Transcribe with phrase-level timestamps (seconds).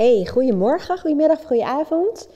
[0.00, 2.28] Hey, goedemorgen, goedemiddag, goedenavond.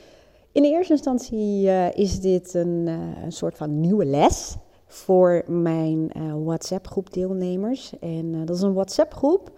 [0.53, 4.57] In de eerste instantie uh, is dit een, uh, een, soort van nieuwe les
[4.87, 7.93] voor mijn uh, WhatsApp-groep deelnemers.
[8.01, 9.51] En dat is een WhatsApp-groep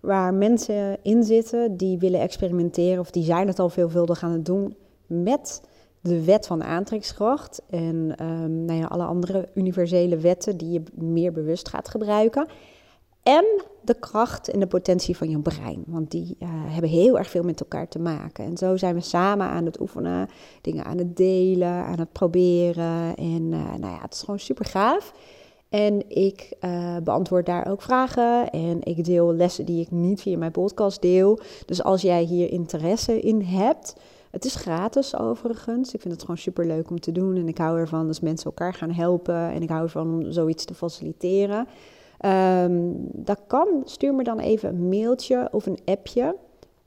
[0.00, 4.46] waar mensen in zitten die willen experimenteren of die zijn het al veelvuldig aan het
[4.46, 4.76] doen
[5.06, 5.62] met
[6.00, 11.32] de wet van aantrekkingskracht en um, nou ja, alle andere universele wetten die je meer
[11.32, 12.46] bewust gaat gebruiken.
[13.24, 13.44] En
[13.80, 15.84] de kracht en de potentie van je brein.
[15.86, 18.44] Want die uh, hebben heel erg veel met elkaar te maken.
[18.44, 20.28] En zo zijn we samen aan het oefenen,
[20.60, 23.16] dingen aan het delen, aan het proberen.
[23.16, 25.12] En uh, nou ja, het is gewoon super gaaf.
[25.68, 28.50] En ik uh, beantwoord daar ook vragen.
[28.50, 31.38] En ik deel lessen die ik niet via mijn podcast deel.
[31.66, 33.96] Dus als jij hier interesse in hebt.
[34.30, 35.94] Het is gratis overigens.
[35.94, 37.36] Ik vind het gewoon super leuk om te doen.
[37.36, 39.50] En ik hou ervan als mensen elkaar gaan helpen.
[39.50, 41.66] En ik hou ervan om zoiets te faciliteren.
[42.20, 43.68] Um, dat kan.
[43.84, 46.36] Stuur me dan even een mailtje of een appje.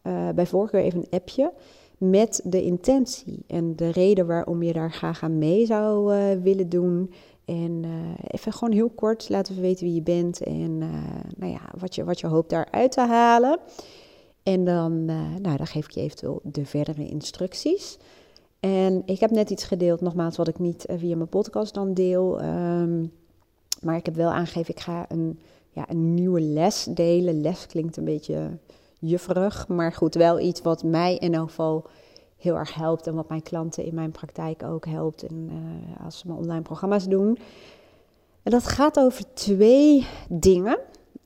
[0.04, 1.54] Uh, bij voorkeur even een appje.
[1.98, 6.70] Met de intentie en de reden waarom je daar graag aan mee zou uh, willen
[6.70, 7.12] doen.
[7.46, 7.92] En uh,
[8.28, 10.78] even gewoon heel kort laten we weten wie je bent en
[11.38, 13.60] nou ja, wat, je, wat je hoopt daaruit te halen.
[14.44, 15.06] En dan,
[15.42, 17.98] nou, dan geef ik je eventueel de verdere instructies.
[18.60, 22.44] En ik heb net iets gedeeld, nogmaals, wat ik niet via mijn podcast dan deel.
[22.44, 23.12] Um,
[23.88, 27.42] maar ik heb wel aangegeven, ik ga een, ja, een nieuwe les delen.
[27.42, 28.58] Les klinkt een beetje
[29.00, 31.86] jufferig, maar goed, wel iets wat mij in elk geval
[32.38, 36.20] heel erg helpt en wat mijn klanten in mijn praktijk ook helpt en, uh, als
[36.20, 37.38] ze mijn online programma's doen.
[38.44, 40.80] En dat gaat over twee dingen.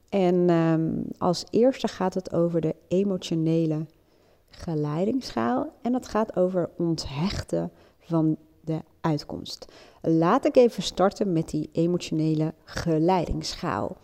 [0.09, 3.85] En um, als eerste gaat het over de emotionele
[4.47, 8.37] geleidingsschaal en dat gaat over onthechten van
[9.01, 9.65] uitkomst.
[10.01, 13.97] Laat ik even starten met die emotionele geleidingsschaal.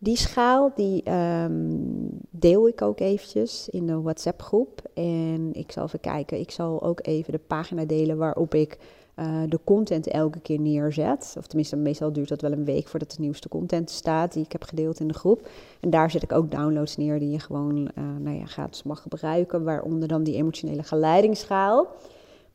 [0.00, 4.82] Die schaal die um, deel ik ook eventjes in de WhatsApp groep.
[4.94, 8.78] En ik zal even kijken, ik zal ook even de pagina delen waarop ik
[9.18, 11.34] uh, de content elke keer neerzet.
[11.38, 14.52] Of tenminste, meestal duurt dat wel een week voordat de nieuwste content staat die ik
[14.52, 15.48] heb gedeeld in de groep.
[15.80, 19.64] En daar zet ik ook downloads neer die je gewoon uh, nou ja, mag gebruiken.
[19.64, 21.86] Waaronder dan die emotionele geleidingsschaal.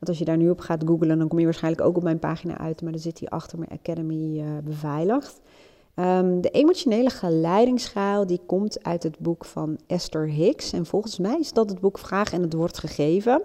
[0.04, 2.20] Want als je daar nu op gaat googlen, dan kom je waarschijnlijk ook op mijn
[2.20, 5.42] pagina uit, maar dan zit die achter mijn Academy uh, beveiligd.
[5.96, 10.74] Um, de emotionele geleidingsschaal die komt uit het boek van Esther Hicks.
[10.74, 13.42] En volgens mij is dat het boek Vraag en het wordt gegeven.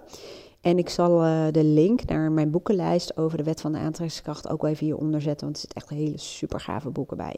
[0.61, 4.49] En ik zal uh, de link naar mijn boekenlijst over de wet van de aantrekkingskracht
[4.49, 7.37] ook wel even hieronder zetten, want er zitten echt hele super gave boeken bij.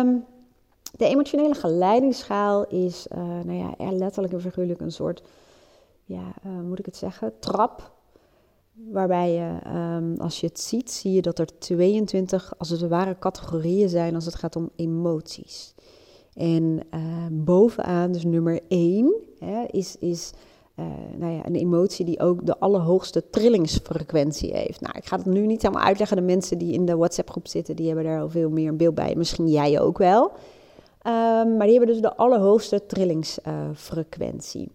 [0.00, 0.24] Um,
[0.96, 5.22] de emotionele geleidingsschaal is, uh, nou ja, letterlijk en figuurlijk een soort,
[6.04, 8.00] ja, moet ik het zeggen, trap
[8.74, 13.16] Waarbij je, um, als je het ziet, zie je dat er 22 als het ware
[13.18, 15.74] categorieën zijn als het gaat om emoties.
[16.34, 20.32] En uh, bovenaan, dus nummer 1, hè, is, is
[20.76, 24.80] uh, nou ja, een emotie die ook de allerhoogste trillingsfrequentie heeft.
[24.80, 26.16] Nou, ik ga het nu niet helemaal uitleggen.
[26.16, 28.94] De mensen die in de WhatsApp-groep zitten, die hebben daar al veel meer een beeld
[28.94, 29.14] bij.
[29.16, 30.22] Misschien jij ook wel.
[31.06, 34.70] Um, maar die hebben dus de allerhoogste trillingsfrequentie.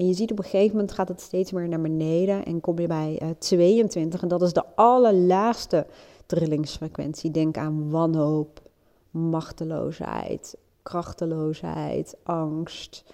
[0.00, 2.78] En je ziet op een gegeven moment gaat het steeds meer naar beneden en kom
[2.78, 5.86] je bij uh, eh, 22 en dat is de allerlaagste
[6.26, 7.30] trillingsfrequentie.
[7.30, 8.62] Denk aan wanhoop,
[9.10, 13.04] machteloosheid, krachteloosheid, angst.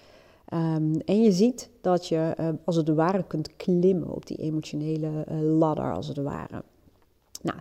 [0.54, 5.26] Um, en je ziet dat je uh, als het ware kunt klimmen op die emotionele
[5.30, 6.62] uh, ladder, als het ware.
[7.42, 7.58] Nou,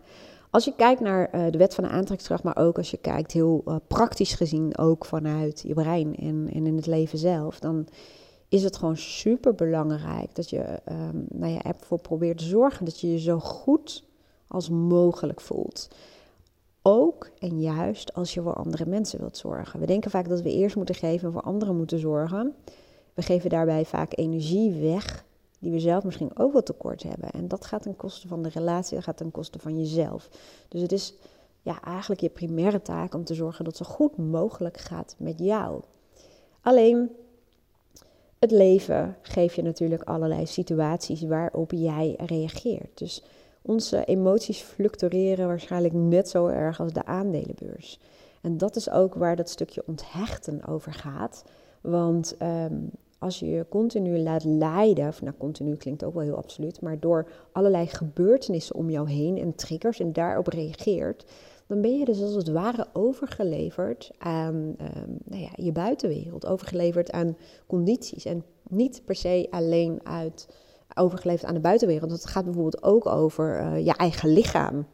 [0.50, 3.64] als je kijkt naar de wet van de aantrekkingskracht, maar ook als je kijkt heel
[3.88, 7.88] praktisch gezien ook vanuit je brein en, en in het leven zelf, dan
[8.56, 13.00] is het gewoon super belangrijk dat je um, nou ja, ervoor probeert te zorgen dat
[13.00, 14.04] je je zo goed
[14.48, 15.88] als mogelijk voelt.
[16.82, 19.80] Ook en juist als je voor andere mensen wilt zorgen.
[19.80, 22.56] We denken vaak dat we eerst moeten geven en voor anderen moeten zorgen.
[23.14, 25.26] We geven daarbij vaak energie weg
[25.60, 27.30] die we zelf misschien ook wel tekort hebben.
[27.30, 30.30] En dat gaat ten koste van de relatie, dat gaat ten koste van jezelf.
[30.68, 31.14] Dus het is
[31.62, 35.40] ja, eigenlijk je primaire taak om te zorgen dat het zo goed mogelijk gaat met
[35.40, 35.82] jou.
[36.62, 37.10] Alleen
[38.40, 42.98] het leven geeft je natuurlijk allerlei situaties waarop jij reageert.
[42.98, 43.24] Dus
[43.62, 48.00] onze emoties fluctueren waarschijnlijk net zo erg als de aandelenbeurs.
[48.42, 51.44] En dat is ook waar dat stukje onthechten over gaat.
[51.82, 56.82] Want um, als je je continu laat leiden, nou continu klinkt ook wel heel absoluut,
[56.82, 61.26] maar door allerlei gebeurtenissen om jou heen en triggers en daarop reageert,
[61.68, 67.12] dan ben je dus als het ware overgeleverd aan um, nou ja, je buitenwereld, overgeleverd
[67.12, 68.26] aan condities.
[68.26, 70.48] En niet per se alleen uit
[70.96, 72.12] overgeleverd aan de buitenwereld.
[72.12, 74.86] Het gaat bijvoorbeeld ook over uh, je eigen lichaam.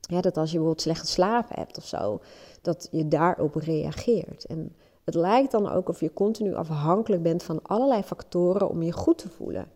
[0.00, 2.20] Ja, dat als je bijvoorbeeld slecht geslapen hebt of zo,
[2.62, 4.44] dat je daarop reageert.
[4.44, 4.74] En
[5.04, 9.18] Het lijkt dan ook of je continu afhankelijk bent van allerlei factoren om je goed
[9.18, 9.68] te voelen.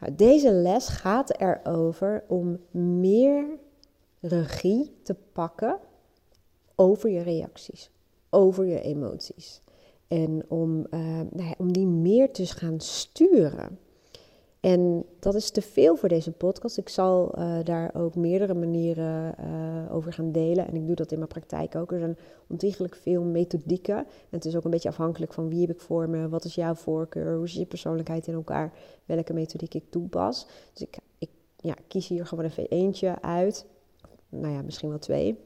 [0.00, 3.44] Nou, deze les gaat erover om meer
[4.22, 5.78] regie te pakken
[6.74, 7.90] over je reacties,
[8.30, 9.62] over je emoties.
[10.08, 13.78] En om, uh, nou om die meer te gaan sturen.
[14.60, 16.76] En dat is te veel voor deze podcast.
[16.76, 20.66] Ik zal uh, daar ook meerdere manieren uh, over gaan delen.
[20.66, 21.92] En ik doe dat in mijn praktijk ook.
[21.92, 23.96] Er zijn ontiegelijk veel methodieken.
[23.96, 26.54] En het is ook een beetje afhankelijk van wie heb ik voor me, wat is
[26.54, 28.72] jouw voorkeur, hoe zit je persoonlijkheid in elkaar,
[29.04, 30.46] welke methodiek ik toepas.
[30.72, 33.66] Dus ik, ik ja, kies hier gewoon even eentje uit.
[34.32, 35.38] Nou ja, misschien wel twee.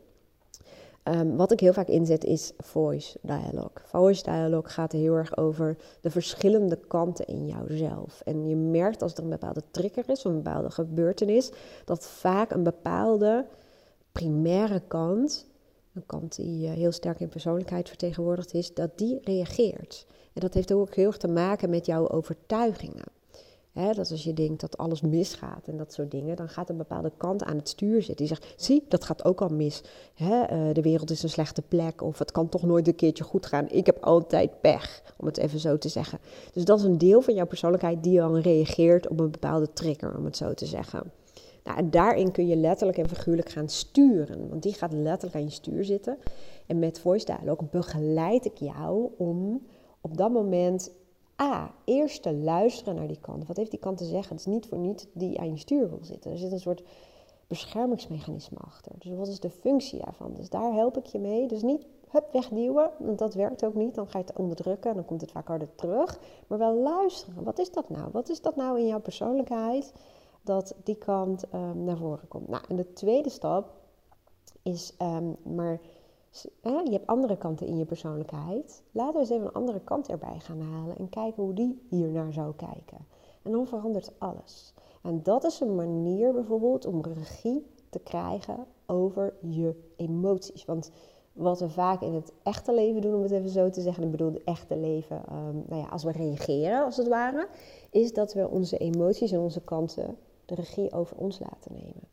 [1.05, 3.83] Um, wat ik heel vaak inzet is voice dialogue.
[3.85, 8.21] Voice dialogue gaat heel erg over de verschillende kanten in jouzelf.
[8.25, 11.51] En je merkt als er een bepaalde trigger is, of een bepaalde gebeurtenis,
[11.85, 13.47] dat vaak een bepaalde
[14.13, 15.47] primaire kant,
[15.95, 20.07] een kant die heel sterk in persoonlijkheid vertegenwoordigd is, dat die reageert.
[20.33, 23.05] En dat heeft ook heel erg te maken met jouw overtuigingen
[23.77, 27.13] dat als je denkt dat alles misgaat en dat soort dingen, dan gaat een bepaalde
[27.17, 28.27] kant aan het stuur zitten.
[28.27, 29.83] Die zegt, zie, dat gaat ook al mis.
[30.17, 33.47] Eh, de wereld is een slechte plek of het kan toch nooit een keertje goed
[33.47, 33.69] gaan.
[33.69, 36.19] Ik heb altijd pech, om het even zo te zeggen.
[36.53, 40.17] Dus dat is een deel van jouw persoonlijkheid die dan reageert op een bepaalde trigger,
[40.17, 41.13] om het zo te zeggen.
[41.65, 45.45] Nou, en daarin kun je letterlijk en figuurlijk gaan sturen, want die gaat letterlijk aan
[45.45, 46.19] je stuur zitten.
[46.67, 49.67] En met Voice Dialogue begeleid ik jou om
[50.01, 50.91] op dat moment
[51.43, 53.47] A, eerst te luisteren naar die kant.
[53.47, 54.37] Wat heeft die kant te zeggen?
[54.37, 56.31] Het is niet voor niet die aan je stuur wil zitten.
[56.31, 56.83] Er zit een soort
[57.47, 58.93] beschermingsmechanisme achter.
[58.99, 60.35] Dus wat is de functie daarvan?
[60.35, 61.49] Dus daar help ik je mee.
[61.49, 63.95] Dus niet hup, wegduwen, want dat werkt ook niet.
[63.95, 66.19] Dan ga je het onderdrukken en dan komt het vaak harder terug.
[66.47, 67.45] Maar wel luisteren.
[67.45, 68.09] Wat is dat nou?
[68.13, 69.93] Wat is dat nou in jouw persoonlijkheid
[70.43, 72.49] dat die kant um, naar voren komt?
[72.49, 73.73] Nou, en de tweede stap
[74.63, 75.81] is um, maar
[76.63, 78.83] je hebt andere kanten in je persoonlijkheid.
[78.93, 82.09] Laten we eens even een andere kant erbij gaan halen en kijken hoe die hier
[82.09, 83.07] naar zou kijken.
[83.43, 84.75] En dan verandert alles.
[85.03, 90.65] En dat is een manier bijvoorbeeld om regie te krijgen over je emoties.
[90.65, 90.91] Want
[91.33, 94.11] wat we vaak in het echte leven doen, om het even zo te zeggen, ik
[94.11, 97.49] bedoel het echte leven, um, nou ja, als we reageren als het ware,
[97.91, 102.09] is dat we onze emoties en onze kanten de regie over ons laten nemen.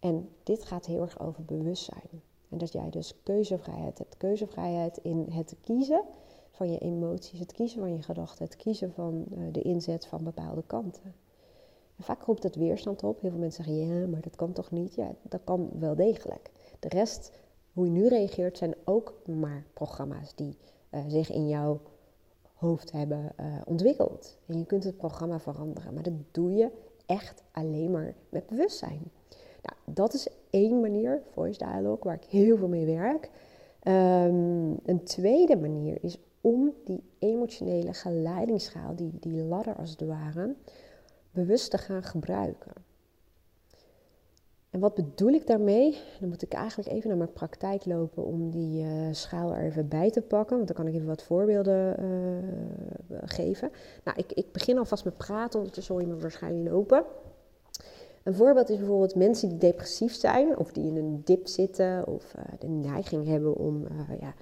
[0.00, 2.22] En dit gaat heel erg over bewustzijn.
[2.48, 4.16] En dat jij dus keuzevrijheid hebt.
[4.16, 6.02] Keuzevrijheid in het kiezen
[6.50, 10.24] van je emoties, het kiezen van je gedachten, het kiezen van uh, de inzet van
[10.24, 11.14] bepaalde kanten.
[11.96, 13.20] En vaak roept het weerstand op.
[13.20, 14.94] Heel veel mensen zeggen ja, maar dat kan toch niet?
[14.94, 16.50] Ja, dat kan wel degelijk.
[16.78, 17.32] De rest,
[17.72, 20.56] hoe je nu reageert, zijn ook maar programma's die
[20.90, 21.80] uh, zich in jouw
[22.54, 24.38] hoofd hebben uh, ontwikkeld.
[24.46, 26.70] En je kunt het programma veranderen, maar dat doe je
[27.06, 29.10] echt alleen maar met bewustzijn.
[29.94, 33.30] Dat is één manier, voice dialogue, waar ik heel veel mee werk.
[33.82, 40.54] Um, een tweede manier is om die emotionele geleidingsschaal, die, die ladder als het ware,
[41.30, 42.72] bewust te gaan gebruiken.
[44.70, 45.98] En wat bedoel ik daarmee?
[46.20, 49.88] Dan moet ik eigenlijk even naar mijn praktijk lopen om die uh, schaal er even
[49.88, 50.56] bij te pakken.
[50.56, 53.70] Want dan kan ik even wat voorbeelden uh, geven.
[54.04, 57.04] Nou, ik, ik begin alvast met praten, ondertussen hoor je me waarschijnlijk lopen.
[58.28, 62.34] Een voorbeeld is bijvoorbeeld mensen die depressief zijn of die in een dip zitten of
[62.36, 64.34] uh, de neiging hebben om, uh, ja,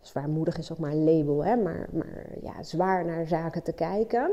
[0.00, 4.30] zwaarmoedig is ook maar een label, hè, maar, maar ja, zwaar naar zaken te kijken.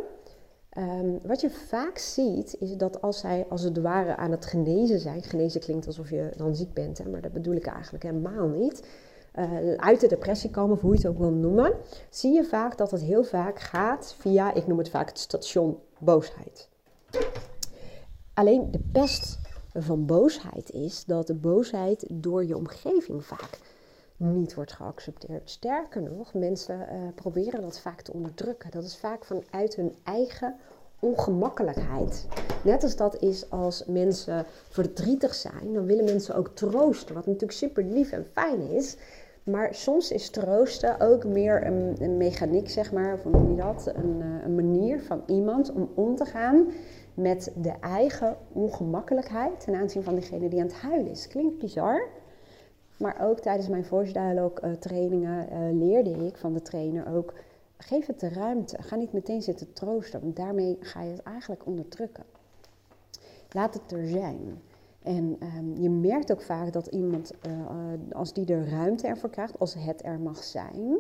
[0.78, 5.00] Um, wat je vaak ziet is dat als zij als het ware aan het genezen
[5.00, 8.48] zijn, genezen klinkt alsof je dan ziek bent, hè, maar dat bedoel ik eigenlijk helemaal
[8.48, 8.88] niet.
[9.36, 11.74] Uh, uit de depressie komen, of hoe je het ook wil noemen,
[12.10, 15.78] zie je vaak dat het heel vaak gaat via, ik noem het vaak het station
[16.00, 16.70] boosheid.
[18.42, 19.40] Alleen de pest
[19.74, 23.60] van boosheid is dat de boosheid door je omgeving vaak
[24.18, 25.50] niet wordt geaccepteerd.
[25.50, 28.72] Sterker nog, mensen uh, proberen dat vaak te onderdrukken.
[28.72, 30.56] Dat is vaak vanuit hun eigen
[31.00, 32.28] ongemakkelijkheid.
[32.64, 37.52] Net als dat is als mensen verdrietig zijn, dan willen mensen ook troosten, wat natuurlijk
[37.52, 38.98] super lief en fijn is.
[39.44, 43.56] Maar soms is troosten ook meer een, een mechaniek, zeg maar, of hoe noem je
[43.56, 43.92] dat?
[43.96, 46.68] Een, eh, een manier van iemand om om te gaan
[47.22, 51.28] met de eigen ongemakkelijkheid ten aanzien van degene die aan het huilen is.
[51.28, 52.08] Klinkt bizar,
[52.98, 57.34] maar ook tijdens mijn voice dialogue uh, trainingen uh, leerde ik van de trainer ook,
[57.78, 58.82] geef het de ruimte.
[58.82, 62.24] Ga niet meteen zitten troosten, want daarmee ga je het eigenlijk onderdrukken.
[63.52, 64.62] Laat het er zijn.
[65.02, 67.54] En um, je merkt ook vaak dat iemand, uh,
[68.12, 70.98] als die er ruimte ervoor krijgt, als het er mag zijn,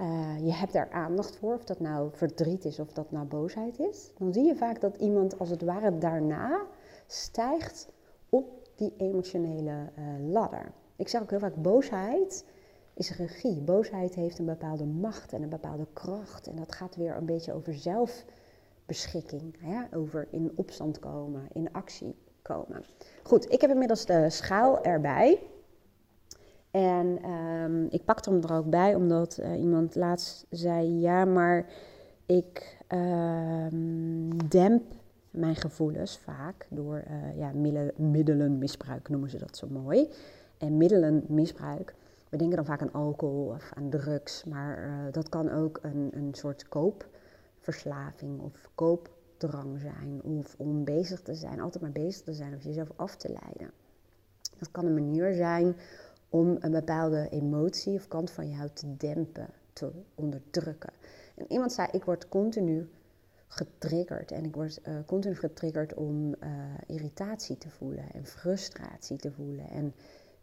[0.00, 3.78] uh, je hebt daar aandacht voor, of dat nou verdriet is of dat nou boosheid
[3.78, 6.66] is, dan zie je vaak dat iemand als het ware daarna
[7.06, 7.88] stijgt
[8.28, 10.72] op die emotionele uh, ladder.
[10.96, 12.44] Ik zeg ook heel vaak, boosheid
[12.94, 13.60] is regie.
[13.60, 16.46] Boosheid heeft een bepaalde macht en een bepaalde kracht.
[16.46, 19.56] En dat gaat weer een beetje over zelfbeschikking.
[19.58, 19.96] Hè?
[19.96, 22.84] Over in opstand komen, in actie komen.
[23.22, 25.40] Goed, ik heb inmiddels de schaal erbij.
[26.70, 31.66] En um, ik pakte hem er ook bij, omdat uh, iemand laatst zei: Ja, maar
[32.26, 34.82] ik um, demp
[35.30, 37.52] mijn gevoelens vaak door uh, ja,
[37.96, 40.08] middelenmisbruik, noemen ze dat zo mooi.
[40.58, 41.94] En middelenmisbruik,
[42.28, 46.10] we denken dan vaak aan alcohol of aan drugs, maar uh, dat kan ook een,
[46.12, 50.20] een soort koopverslaving of koopdrang zijn.
[50.22, 53.70] Of om bezig te zijn, altijd maar bezig te zijn of jezelf af te leiden.
[54.58, 55.76] Dat kan een manier zijn
[56.28, 60.92] om een bepaalde emotie of kant van jou te dempen, te onderdrukken.
[61.34, 62.88] En iemand zei, ik word continu
[63.46, 66.50] getriggerd en ik word uh, continu getriggerd om uh,
[66.86, 69.68] irritatie te voelen en frustratie te voelen.
[69.70, 69.94] En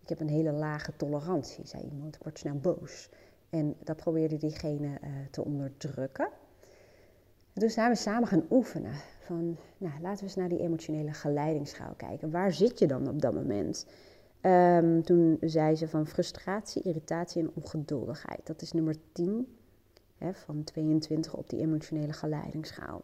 [0.02, 2.16] ik heb een hele lage tolerantie, zei iemand.
[2.16, 3.10] Ik word snel boos.
[3.50, 6.30] En dat probeerde diegene uh, te onderdrukken.
[7.54, 8.94] Dus zijn we samen gaan oefenen.
[9.20, 12.32] Van, nou, laten we eens naar die emotionele geleidingsschaal kijken.
[12.32, 13.86] Waar zit je dan op dat moment?
[14.46, 18.48] Um, toen zei ze van frustratie, irritatie en ongeduldigheid.
[18.48, 19.58] Dat is nummer 10
[20.18, 23.02] hè, van 22 op die emotionele geleidingsschaal.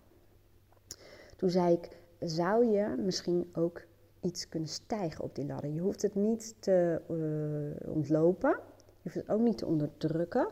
[1.36, 3.82] Toen zei ik, zou je misschien ook
[4.20, 5.72] iets kunnen stijgen op die ladder?
[5.72, 8.50] Je hoeft het niet te uh, ontlopen,
[8.86, 10.48] je hoeft het ook niet te onderdrukken.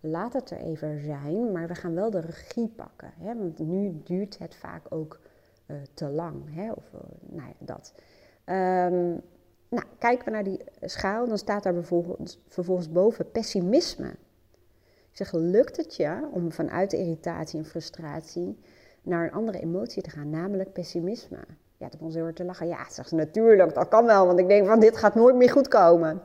[0.00, 3.12] Laat het er even zijn, maar we gaan wel de regie pakken.
[3.18, 3.36] Hè?
[3.36, 5.20] Want nu duurt het vaak ook
[5.66, 6.54] uh, te lang.
[6.54, 6.72] Hè?
[6.72, 7.94] Of uh, nou ja, dat.
[8.46, 9.22] Um,
[9.72, 14.08] nou, kijken we naar die schaal, dan staat daar vervolgens, vervolgens boven pessimisme.
[15.10, 18.58] Ik zeg, lukt het je om vanuit irritatie en frustratie
[19.02, 21.38] naar een andere emotie te gaan, namelijk pessimisme?
[21.76, 22.66] Ja, toen begon ze heel te lachen.
[22.66, 25.50] Ja, zeg ze, natuurlijk, dat kan wel, want ik denk van dit gaat nooit meer
[25.50, 26.22] goed komen.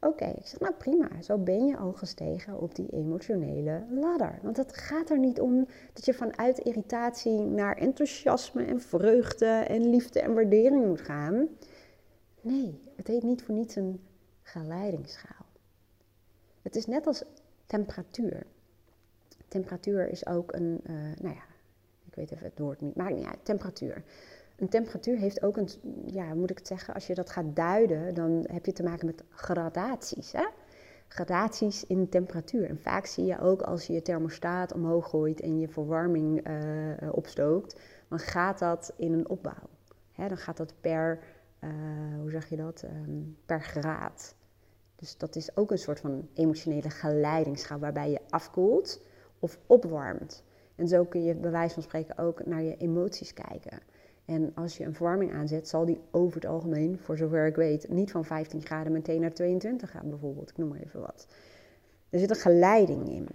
[0.00, 4.38] Oké, ik zeg, nou prima, zo ben je al gestegen op die emotionele ladder.
[4.42, 9.90] Want het gaat er niet om dat je vanuit irritatie naar enthousiasme en vreugde en
[9.90, 11.48] liefde en waardering moet gaan.
[12.46, 14.00] Nee, het heet niet voor niets een
[14.42, 15.46] geleidingsschaal.
[16.62, 17.24] Het is net als
[17.66, 18.46] temperatuur.
[19.48, 21.44] Temperatuur is ook een, uh, nou ja,
[22.04, 24.04] ik weet even het woord niet, maakt niet temperatuur.
[24.56, 25.68] Een temperatuur heeft ook een,
[26.04, 29.06] ja, moet ik het zeggen, als je dat gaat duiden, dan heb je te maken
[29.06, 30.32] met gradaties.
[30.32, 30.46] Hè?
[31.08, 32.68] Gradaties in temperatuur.
[32.68, 37.12] En vaak zie je ook als je je thermostaat omhoog gooit en je verwarming uh,
[37.12, 39.68] opstookt, dan gaat dat in een opbouw.
[40.16, 41.18] Dan gaat dat per
[41.66, 44.34] uh, hoe zeg je dat, um, per graad.
[44.96, 49.00] Dus dat is ook een soort van emotionele geleidingsschaal waarbij je afkoelt
[49.38, 50.44] of opwarmt.
[50.74, 53.80] En zo kun je bij wijze van spreken ook naar je emoties kijken.
[54.24, 57.88] En als je een verwarming aanzet, zal die over het algemeen, voor zover ik weet,
[57.88, 60.50] niet van 15 graden meteen naar 22 gaan bijvoorbeeld.
[60.50, 61.26] Ik noem maar even wat.
[62.10, 63.28] Er zit een geleiding in.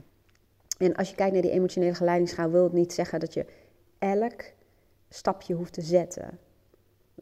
[0.78, 3.46] En als je kijkt naar die emotionele geleidingsschaal, wil het niet zeggen dat je
[4.00, 4.44] elk
[5.10, 6.40] stapje hoeft te zetten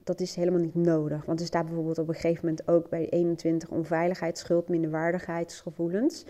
[0.03, 1.25] dat is helemaal niet nodig.
[1.25, 6.25] Want er staat bijvoorbeeld op een gegeven moment ook bij 21 onveiligheid, schuld, minderwaardigheidsgevoelens.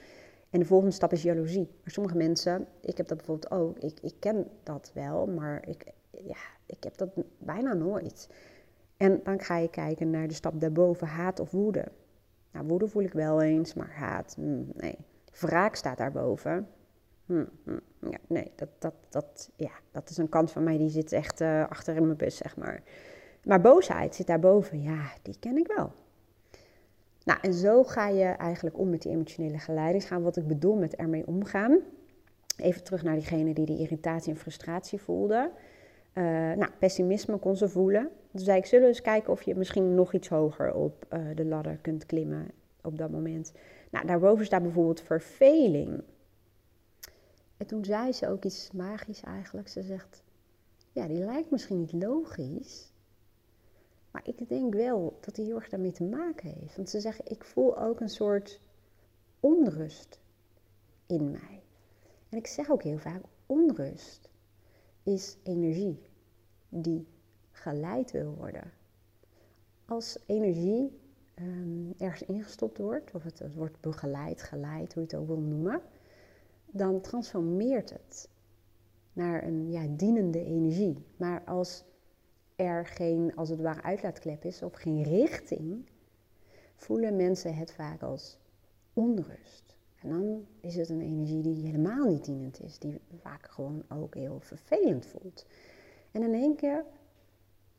[0.49, 1.69] En de volgende stap is jaloezie.
[1.83, 5.83] Maar sommige mensen, ik heb dat bijvoorbeeld ook, ik, ik ken dat wel, maar ik,
[6.11, 8.29] ja, ik heb dat bijna nooit.
[8.97, 11.85] En dan ga je kijken naar de stap daarboven, haat of woede.
[12.51, 14.97] Nou, woede voel ik wel eens, maar haat, hmm, nee.
[15.39, 16.67] Wraak staat daarboven.
[17.25, 20.89] Hmm, hmm, ja, nee, dat, dat, dat, ja, dat is een kant van mij die
[20.89, 22.83] zit echt uh, achter in mijn bus, zeg maar.
[23.43, 25.91] Maar boosheid zit daarboven, ja, die ken ik wel.
[27.24, 30.22] Nou, en zo ga je eigenlijk om met die emotionele geleidingsgaan.
[30.22, 31.79] Wat ik bedoel met ermee omgaan.
[32.58, 35.51] Even terug naar diegene die die irritatie en frustratie voelde.
[36.13, 38.10] Uh, nou, pessimisme kon ze voelen.
[38.31, 41.46] Toen zei ik, zullen eens kijken of je misschien nog iets hoger op uh, de
[41.46, 43.51] ladder kunt klimmen op dat moment.
[43.91, 46.03] Nou, daarboven staat bijvoorbeeld verveling.
[47.58, 49.67] En toen zei ze ook iets magisch eigenlijk.
[49.67, 50.24] Ze zegt,
[50.91, 52.91] ja, die lijkt misschien niet logisch.
[54.11, 56.75] Maar ik denk wel dat die heel erg daarmee te maken heeft.
[56.75, 58.59] Want ze zeggen, ik voel ook een soort
[59.39, 60.19] onrust
[61.05, 61.63] in mij.
[62.29, 64.29] En ik zeg ook heel vaak, onrust
[65.03, 65.99] is energie
[66.69, 67.07] die
[67.51, 68.71] geleid wil worden.
[69.85, 70.99] Als energie
[71.35, 75.39] um, ergens ingestopt wordt, of het, het wordt begeleid, geleid, hoe je het ook wil
[75.39, 75.81] noemen,
[76.65, 78.29] dan transformeert het
[79.13, 81.05] naar een ja, dienende energie.
[81.17, 81.83] Maar als
[82.59, 85.89] er geen, als het ware, uitlaatklep is of geen richting,
[86.75, 88.37] voelen mensen het vaak als
[88.93, 89.75] onrust.
[90.01, 94.15] En dan is het een energie die helemaal niet dienend is, die vaak gewoon ook
[94.15, 95.45] heel vervelend voelt.
[96.11, 96.85] En in één keer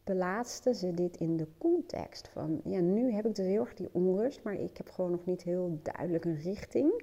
[0.05, 3.89] plaatste ze dit in de context van, ja, nu heb ik dus heel erg die
[3.93, 7.03] onrust, maar ik heb gewoon nog niet heel duidelijk een richting.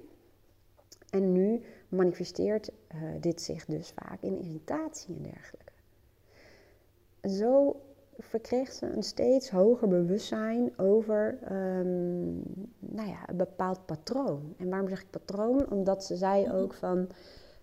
[1.10, 5.67] En nu manifesteert uh, dit zich dus vaak in irritatie en dergelijke.
[7.28, 7.80] Zo
[8.18, 12.42] verkreeg ze een steeds hoger bewustzijn over um,
[12.78, 14.54] nou ja, een bepaald patroon.
[14.56, 15.70] En waarom zeg ik patroon?
[15.70, 17.08] Omdat ze zei ook van,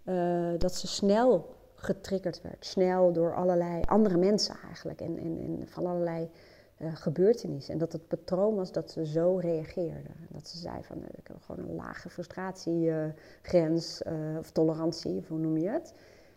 [0.05, 2.65] uh, dat ze snel getriggerd werd.
[2.65, 5.01] Snel door allerlei andere mensen eigenlijk.
[5.01, 6.29] En, en, en van allerlei
[6.77, 7.73] uh, gebeurtenissen.
[7.73, 10.09] En dat het patroon was dat ze zo reageerde.
[10.29, 14.01] Dat ze zei van, uh, ik heb gewoon een lage frustratiegrens
[14.39, 15.93] of tolerantie, of hoe noem je het.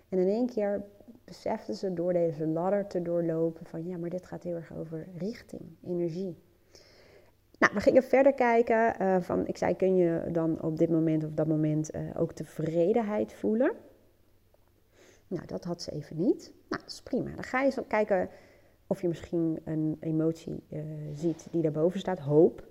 [0.09, 0.85] En in één keer
[1.25, 5.09] besefte ze door deze ladder te doorlopen van, ja, maar dit gaat heel erg over
[5.17, 6.37] richting, energie.
[7.59, 11.31] Nou, we gingen verder kijken van, ik zei, kun je dan op dit moment of
[11.33, 13.73] dat moment ook tevredenheid voelen?
[15.29, 16.53] Nou, dat had ze even niet.
[16.69, 17.35] Nou, dat is prima.
[17.35, 18.29] Dan ga je zo kijken
[18.87, 20.83] of je misschien een emotie uh,
[21.15, 22.67] ziet die daarboven staat, hoop.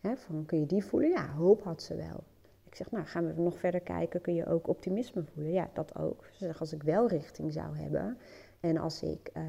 [0.00, 1.10] Hè, van, kun je die voelen?
[1.10, 2.24] Ja, hoop had ze wel.
[2.72, 5.52] Ik zeg, nou gaan we nog verder kijken, kun je ook optimisme voelen?
[5.52, 6.24] Ja, dat ook.
[6.32, 8.16] Ze zegt, als ik wel richting zou hebben
[8.60, 9.42] en als ik uh,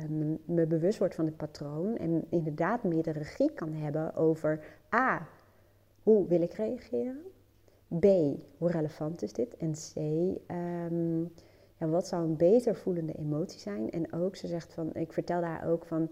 [0.46, 4.64] me bewust word van het patroon en inderdaad meer de regie kan hebben over
[4.96, 5.28] A,
[6.04, 7.22] hoe wil ik reageren?
[8.00, 8.06] B,
[8.58, 9.58] hoe relevant is dit?
[9.58, 9.96] En C,
[10.52, 11.32] um,
[11.78, 13.92] ja, wat zou een beter voelende emotie zijn?
[13.92, 16.10] En ook, ze zegt van, ik vertel daar ook van,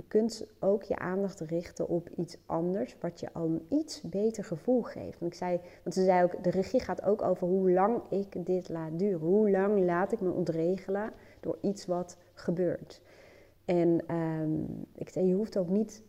[0.00, 4.44] je kunt ook je aandacht richten op iets anders, wat je al een iets beter
[4.44, 5.18] gevoel geeft.
[5.18, 8.46] Want, ik zei, want ze zei ook, de regie gaat ook over hoe lang ik
[8.46, 9.20] dit laat duren.
[9.20, 13.00] Hoe lang laat ik me ontregelen door iets wat gebeurt.
[13.64, 16.02] En um, ik zei, je hoeft ook niet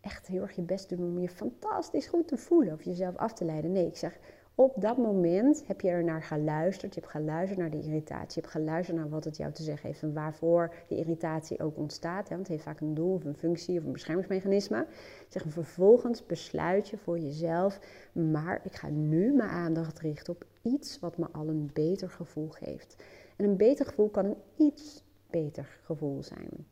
[0.00, 3.16] echt heel erg je best te doen om je fantastisch goed te voelen of jezelf
[3.16, 3.72] af te leiden.
[3.72, 4.18] Nee, ik zeg,
[4.60, 6.94] op dat moment heb je er naar geluisterd.
[6.94, 8.34] Je hebt geluisterd naar die irritatie.
[8.34, 11.76] Je hebt geluisterd naar wat het jou te zeggen heeft en waarvoor die irritatie ook
[11.76, 12.28] ontstaat.
[12.28, 12.34] Hè?
[12.34, 14.86] Want het heeft vaak een doel of een functie of een beschermingsmechanisme.
[15.28, 17.80] Zeg, vervolgens besluit je voor jezelf,
[18.12, 22.48] maar ik ga nu mijn aandacht richten op iets wat me al een beter gevoel
[22.48, 22.96] geeft.
[23.36, 26.66] En een beter gevoel kan een iets beter gevoel zijn.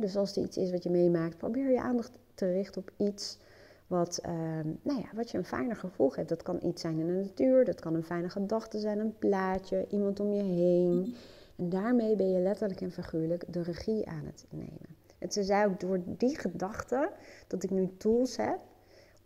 [0.00, 3.38] dus als er iets is wat je meemaakt, probeer je aandacht te richten op iets
[3.90, 4.32] wat, uh,
[4.82, 6.28] nou ja, wat je een fijner gevoel geeft.
[6.28, 9.86] Dat kan iets zijn in de natuur, dat kan een fijne gedachte zijn, een plaatje,
[9.90, 11.14] iemand om je heen.
[11.56, 14.96] En daarmee ben je letterlijk en figuurlijk de regie aan het nemen.
[15.18, 17.10] En ze zei ook door die gedachte
[17.46, 18.58] dat ik nu tools heb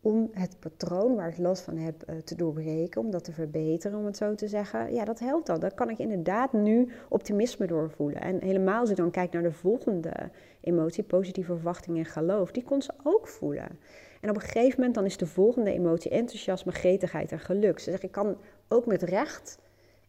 [0.01, 3.99] om het patroon waar ik last van heb uh, te doorbreken, om dat te verbeteren,
[3.99, 4.95] om het zo te zeggen.
[4.95, 5.61] Ja, dat helpt dan.
[5.61, 8.21] Dan kan ik inderdaad nu optimisme doorvoelen.
[8.21, 10.13] En helemaal als ik dan kijk naar de volgende
[10.61, 13.79] emotie, positieve verwachting en geloof, die kon ze ook voelen.
[14.25, 17.79] En op een gegeven moment dan is de volgende emotie enthousiasme, gretigheid en geluk.
[17.79, 18.37] Ze zeggen, ik kan
[18.69, 19.59] ook met recht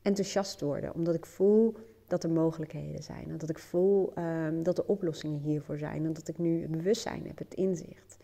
[0.01, 1.75] enthousiast worden, omdat ik voel
[2.08, 3.30] dat er mogelijkheden zijn.
[3.30, 6.06] En dat ik voel um, dat er oplossingen hiervoor zijn.
[6.06, 8.17] En dat ik nu het bewustzijn heb, het inzicht.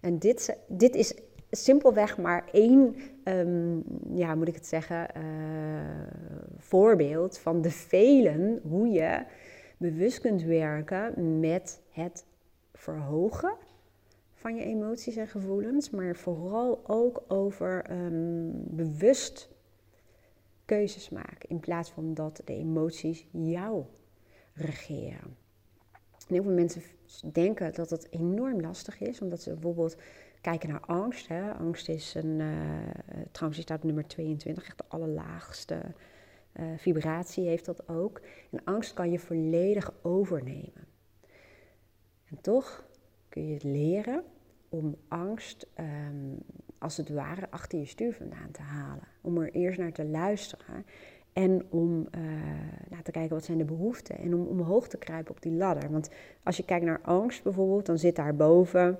[0.00, 1.14] En dit, dit is
[1.50, 5.22] simpelweg maar één, um, ja, moet ik het zeggen, uh,
[6.58, 9.24] voorbeeld van de velen hoe je
[9.76, 12.24] bewust kunt werken met het
[12.72, 13.65] verhogen
[14.36, 19.48] van je emoties en gevoelens, maar vooral ook over um, bewust
[20.64, 23.84] keuzes maken in plaats van dat de emoties jou
[24.52, 25.36] regeren.
[26.28, 26.82] En heel veel mensen
[27.32, 29.96] denken dat het enorm lastig is, omdat ze bijvoorbeeld
[30.40, 31.28] kijken naar angst.
[31.28, 31.52] Hè.
[31.52, 32.48] Angst is een, uh,
[33.30, 35.80] trouwens staat nummer 22, echt de allerlaagste
[36.60, 38.20] uh, vibratie heeft dat ook.
[38.50, 40.86] En angst kan je volledig overnemen.
[42.28, 42.84] En toch
[43.36, 44.22] kun je het leren
[44.68, 46.38] om angst um,
[46.78, 49.08] als het ware achter je stuur vandaan te halen.
[49.20, 50.86] Om er eerst naar te luisteren
[51.32, 52.22] en om uh,
[52.90, 55.90] nou, te kijken wat zijn de behoeften en om omhoog te kruipen op die ladder.
[55.90, 56.10] Want
[56.42, 58.98] als je kijkt naar angst bijvoorbeeld, dan zit daarboven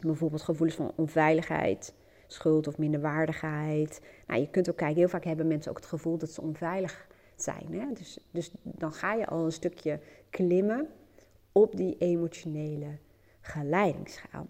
[0.00, 1.94] bijvoorbeeld gevoelens van onveiligheid,
[2.26, 4.00] schuld of minderwaardigheid.
[4.26, 7.06] Nou, je kunt ook kijken, heel vaak hebben mensen ook het gevoel dat ze onveilig
[7.36, 7.66] zijn.
[7.70, 7.92] Hè?
[7.94, 10.88] Dus, dus dan ga je al een stukje klimmen
[11.52, 12.98] op die emotionele
[13.42, 14.46] geleidingsschaal.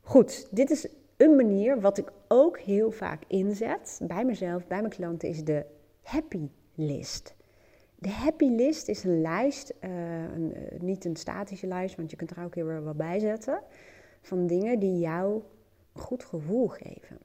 [0.00, 4.92] Goed, dit is een manier wat ik ook heel vaak inzet bij mezelf, bij mijn
[4.92, 5.64] klanten, is de
[6.02, 7.34] happy list.
[7.94, 9.90] De happy list is een lijst, uh,
[10.22, 13.62] een, uh, niet een statische lijst, want je kunt er ook weer wat bij zetten,
[14.20, 15.42] van dingen die jou
[15.92, 17.18] een goed gevoel geven.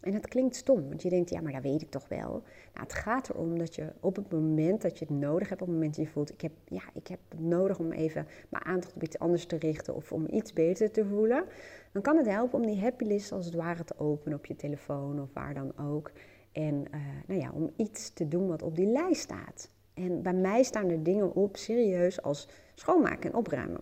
[0.00, 2.30] En het klinkt stom, want je denkt, ja, maar dat weet ik toch wel.
[2.30, 5.66] Nou, het gaat erom dat je op het moment dat je het nodig hebt, op
[5.66, 8.64] het moment dat je voelt, ik heb, ja, ik heb het nodig om even mijn
[8.64, 11.44] aandacht op iets anders te richten of om iets beter te voelen,
[11.92, 14.56] dan kan het helpen om die happy list als het ware te openen op je
[14.56, 16.10] telefoon of waar dan ook.
[16.52, 19.70] En uh, nou ja, om iets te doen wat op die lijst staat.
[19.94, 23.80] En bij mij staan er dingen op, serieus, als schoonmaken en opruimen.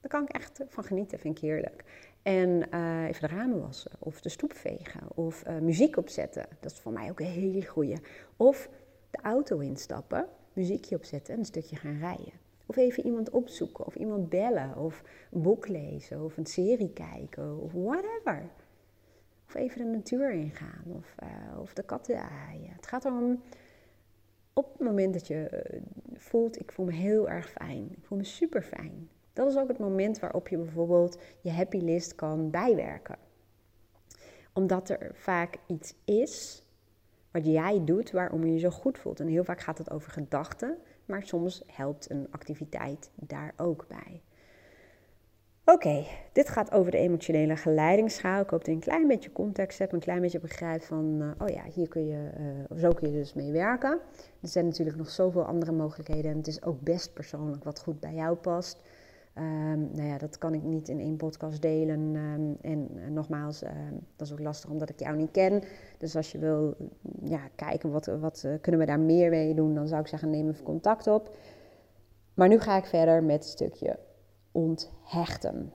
[0.00, 1.84] Daar kan ik echt van genieten, vind ik heerlijk.
[2.28, 6.46] En uh, even de ramen wassen, of de stoep vegen, of uh, muziek opzetten.
[6.60, 7.96] Dat is voor mij ook een hele goeie.
[8.36, 8.68] Of
[9.10, 12.32] de auto instappen, muziekje opzetten en een stukje gaan rijden.
[12.66, 17.60] Of even iemand opzoeken, of iemand bellen, of een boek lezen, of een serie kijken,
[17.60, 18.50] of whatever.
[19.46, 22.72] Of even de natuur ingaan, of, uh, of de katten aaien.
[22.72, 23.42] Het gaat erom,
[24.52, 25.64] op het moment dat je
[26.14, 29.08] voelt, ik voel me heel erg fijn, ik voel me super fijn.
[29.38, 33.16] Dat is ook het moment waarop je bijvoorbeeld je happy list kan bijwerken.
[34.52, 36.64] Omdat er vaak iets is
[37.30, 39.20] wat jij doet waarom je je zo goed voelt.
[39.20, 44.22] En heel vaak gaat het over gedachten, maar soms helpt een activiteit daar ook bij.
[45.64, 48.42] Oké, dit gaat over de emotionele geleidingsschaal.
[48.42, 51.30] Ik hoop dat je een klein beetje context hebt, een klein beetje begrijpt van, uh,
[51.38, 52.30] oh ja, hier kun je,
[52.72, 54.00] uh, zo kun je dus mee werken.
[54.40, 58.00] Er zijn natuurlijk nog zoveel andere mogelijkheden en het is ook best persoonlijk wat goed
[58.00, 58.80] bij jou past.
[59.38, 62.14] Um, nou ja, dat kan ik niet in één podcast delen.
[62.14, 63.70] Um, en uh, nogmaals, uh,
[64.16, 65.62] dat is ook lastig omdat ik jou niet ken.
[65.98, 66.76] Dus als je wil
[67.24, 70.30] ja, kijken wat, wat uh, kunnen we daar meer mee doen, dan zou ik zeggen
[70.30, 71.36] neem even contact op.
[72.34, 73.98] Maar nu ga ik verder met het stukje
[74.52, 75.72] onthechten.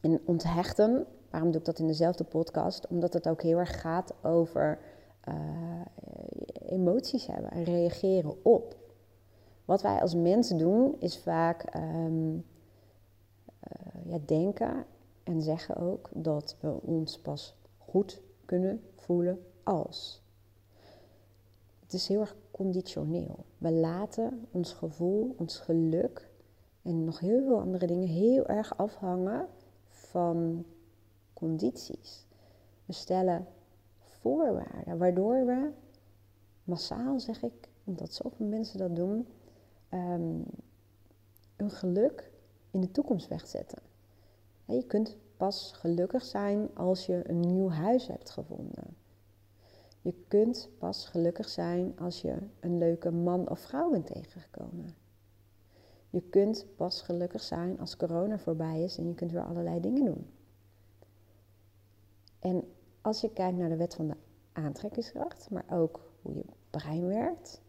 [0.00, 2.86] En onthechten, waarom doe ik dat in dezelfde podcast?
[2.86, 4.78] Omdat het ook heel erg gaat over
[5.20, 5.34] eh,
[6.66, 8.76] emoties hebben en reageren op.
[9.64, 11.64] Wat wij als mensen doen, is vaak
[14.04, 14.86] ja, denken
[15.22, 20.22] en zeggen ook dat we ons pas goed kunnen voelen als.
[21.80, 23.44] Het is heel erg conditioneel.
[23.58, 26.28] We laten ons gevoel, ons geluk
[26.82, 29.48] en nog heel veel andere dingen heel erg afhangen
[29.88, 30.64] van
[31.32, 32.26] condities.
[32.84, 33.46] We stellen
[33.98, 35.70] voorwaarden, waardoor we
[36.64, 39.26] massaal, zeg ik, omdat zoveel mensen dat doen,
[39.90, 40.44] um,
[41.56, 42.30] hun geluk
[42.70, 43.82] in de toekomst wegzetten.
[44.64, 48.96] Je kunt pas gelukkig zijn als je een nieuw huis hebt gevonden.
[50.02, 54.94] Je kunt pas gelukkig zijn als je een leuke man of vrouw bent tegengekomen.
[56.10, 60.04] Je kunt pas gelukkig zijn als corona voorbij is en je kunt weer allerlei dingen
[60.04, 60.26] doen.
[62.38, 64.16] En als je kijkt naar de wet van de
[64.52, 67.60] aantrekkingskracht, maar ook hoe je brein werkt,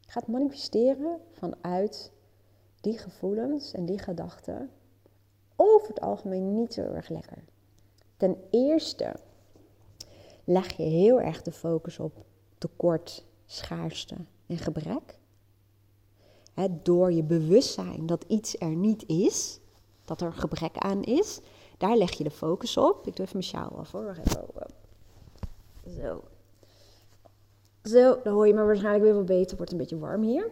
[0.00, 2.12] gaat manifesteren vanuit
[2.86, 4.70] die gevoelens en die gedachten
[5.56, 7.44] over het algemeen niet zo erg lekker.
[8.16, 9.16] Ten eerste
[10.44, 12.12] leg je heel erg de focus op
[12.58, 14.14] tekort, schaarste
[14.46, 15.18] en gebrek.
[16.82, 19.60] door je bewustzijn dat iets er niet is,
[20.04, 21.40] dat er gebrek aan is,
[21.78, 23.06] daar leg je de focus op.
[23.06, 24.16] Ik doe even mijn sjaal af hoor.
[24.26, 24.46] Even,
[26.00, 26.22] Zo.
[27.82, 29.56] Zo, dan hoor je me waarschijnlijk weer wat beter.
[29.56, 30.50] Wordt een beetje warm hier.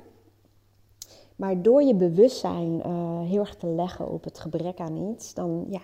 [1.37, 5.67] Maar door je bewustzijn uh, heel erg te leggen op het gebrek aan iets, dan
[5.69, 5.81] ja,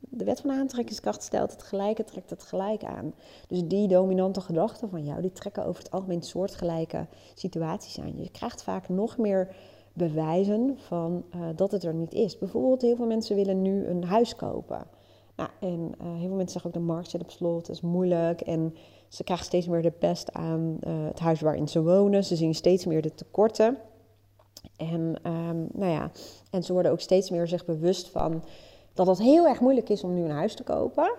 [0.00, 3.14] de wet van aantrekkingskracht stelt het gelijke, trekt het gelijk aan.
[3.46, 8.22] Dus die dominante gedachten van jou, die trekken over het algemeen soortgelijke situaties aan.
[8.22, 9.54] Je krijgt vaak nog meer
[9.92, 12.38] bewijzen van uh, dat het er niet is.
[12.38, 14.86] Bijvoorbeeld, heel veel mensen willen nu een huis kopen.
[15.36, 17.80] Nou, en uh, heel veel mensen zeggen ook de markt zit op slot, het is
[17.80, 18.40] moeilijk.
[18.40, 18.74] En
[19.08, 22.24] ze krijgen steeds meer de pest aan het huis waarin ze wonen.
[22.24, 23.78] Ze zien steeds meer de tekorten.
[24.76, 26.10] En, um, nou ja,
[26.50, 28.44] en ze worden ook steeds meer zich bewust van
[28.94, 31.14] dat het heel erg moeilijk is om nu een huis te kopen.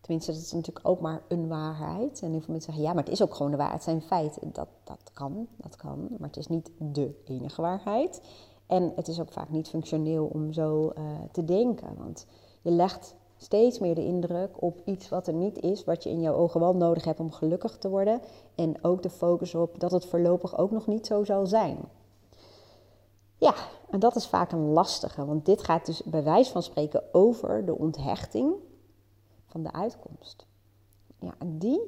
[0.00, 2.20] Tenminste, dat is natuurlijk ook maar een waarheid.
[2.22, 3.84] En heel veel mensen zeggen, ja, maar het is ook gewoon de waarheid.
[3.84, 4.52] Het zijn feiten.
[4.52, 6.08] Dat, dat kan, dat kan.
[6.18, 8.20] Maar het is niet de enige waarheid.
[8.66, 11.96] En het is ook vaak niet functioneel om zo uh, te denken.
[11.98, 12.26] Want
[12.62, 16.20] je legt steeds meer de indruk op iets wat er niet is, wat je in
[16.20, 18.20] jouw ogen wel nodig hebt om gelukkig te worden.
[18.54, 21.78] En ook de focus op dat het voorlopig ook nog niet zo zal zijn.
[23.42, 23.54] Ja,
[23.90, 27.64] en dat is vaak een lastige, want dit gaat dus bij wijze van spreken over
[27.64, 28.54] de onthechting
[29.46, 30.46] van de uitkomst.
[31.18, 31.80] Ja, en die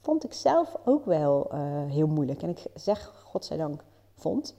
[0.00, 2.42] vond ik zelf ook wel uh, heel moeilijk.
[2.42, 3.84] En ik zeg, godzijdank,
[4.14, 4.54] vond,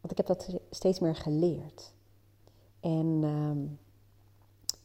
[0.00, 1.92] want ik heb dat steeds meer geleerd.
[2.80, 3.72] En uh,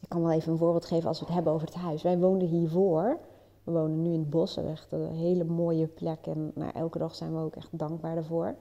[0.00, 2.02] ik kan wel even een voorbeeld geven als we het hebben over het huis.
[2.02, 3.18] Wij woonden hiervoor,
[3.64, 6.26] we wonen nu in het bos, echt een hele mooie plek.
[6.26, 8.56] En nou, elke dag zijn we ook echt dankbaar daarvoor.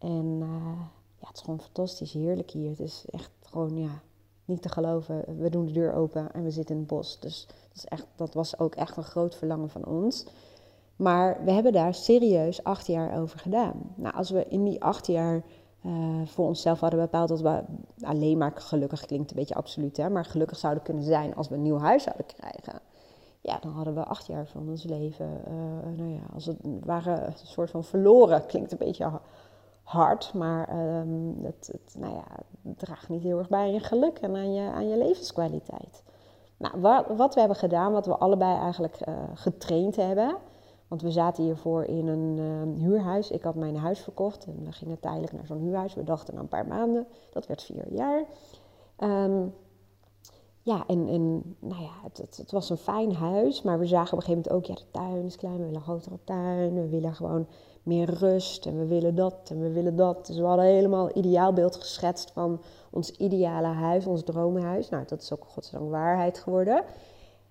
[0.00, 0.80] En uh,
[1.18, 2.70] ja, het is gewoon fantastisch, heerlijk hier.
[2.70, 4.00] Het is echt gewoon, ja,
[4.44, 5.38] niet te geloven.
[5.38, 7.20] We doen de deur open en we zitten in het bos.
[7.20, 10.26] Dus dat, is echt, dat was ook echt een groot verlangen van ons.
[10.96, 13.94] Maar we hebben daar serieus acht jaar over gedaan.
[13.94, 15.42] Nou, als we in die acht jaar
[15.86, 17.62] uh, voor onszelf hadden bepaald dat we
[18.00, 21.54] alleen maar gelukkig klinkt een beetje absoluut, hè, maar gelukkig zouden kunnen zijn als we
[21.54, 22.80] een nieuw huis zouden krijgen.
[23.40, 27.26] ja, dan hadden we acht jaar van ons leven, uh, nou ja, als het waren
[27.26, 28.46] een soort van verloren.
[28.46, 29.20] Klinkt een beetje
[29.90, 32.24] hard, maar um, het, het, nou ja,
[32.76, 36.02] draagt niet heel erg bij aan je geluk en aan je, aan je levenskwaliteit.
[36.56, 40.36] Nou, wat, wat we hebben gedaan, wat we allebei eigenlijk uh, getraind hebben,
[40.88, 43.30] want we zaten hiervoor in een uh, huurhuis.
[43.30, 45.94] Ik had mijn huis verkocht en we gingen tijdelijk naar zo'n huurhuis.
[45.94, 48.24] We dachten na een paar maanden, dat werd vier jaar.
[48.98, 49.54] Um,
[50.62, 54.12] ja, en, en nou ja, het, het, het, was een fijn huis, maar we zagen
[54.12, 56.74] op een gegeven moment ook, ja, de tuin is klein, we willen een grotere tuin,
[56.74, 57.46] we willen gewoon
[57.82, 60.26] meer rust en we willen dat en we willen dat.
[60.26, 64.88] Dus we hadden helemaal ideaalbeeld geschetst van ons ideale huis, ons droomhuis.
[64.88, 66.84] Nou, dat is ook godzijdank waarheid geworden.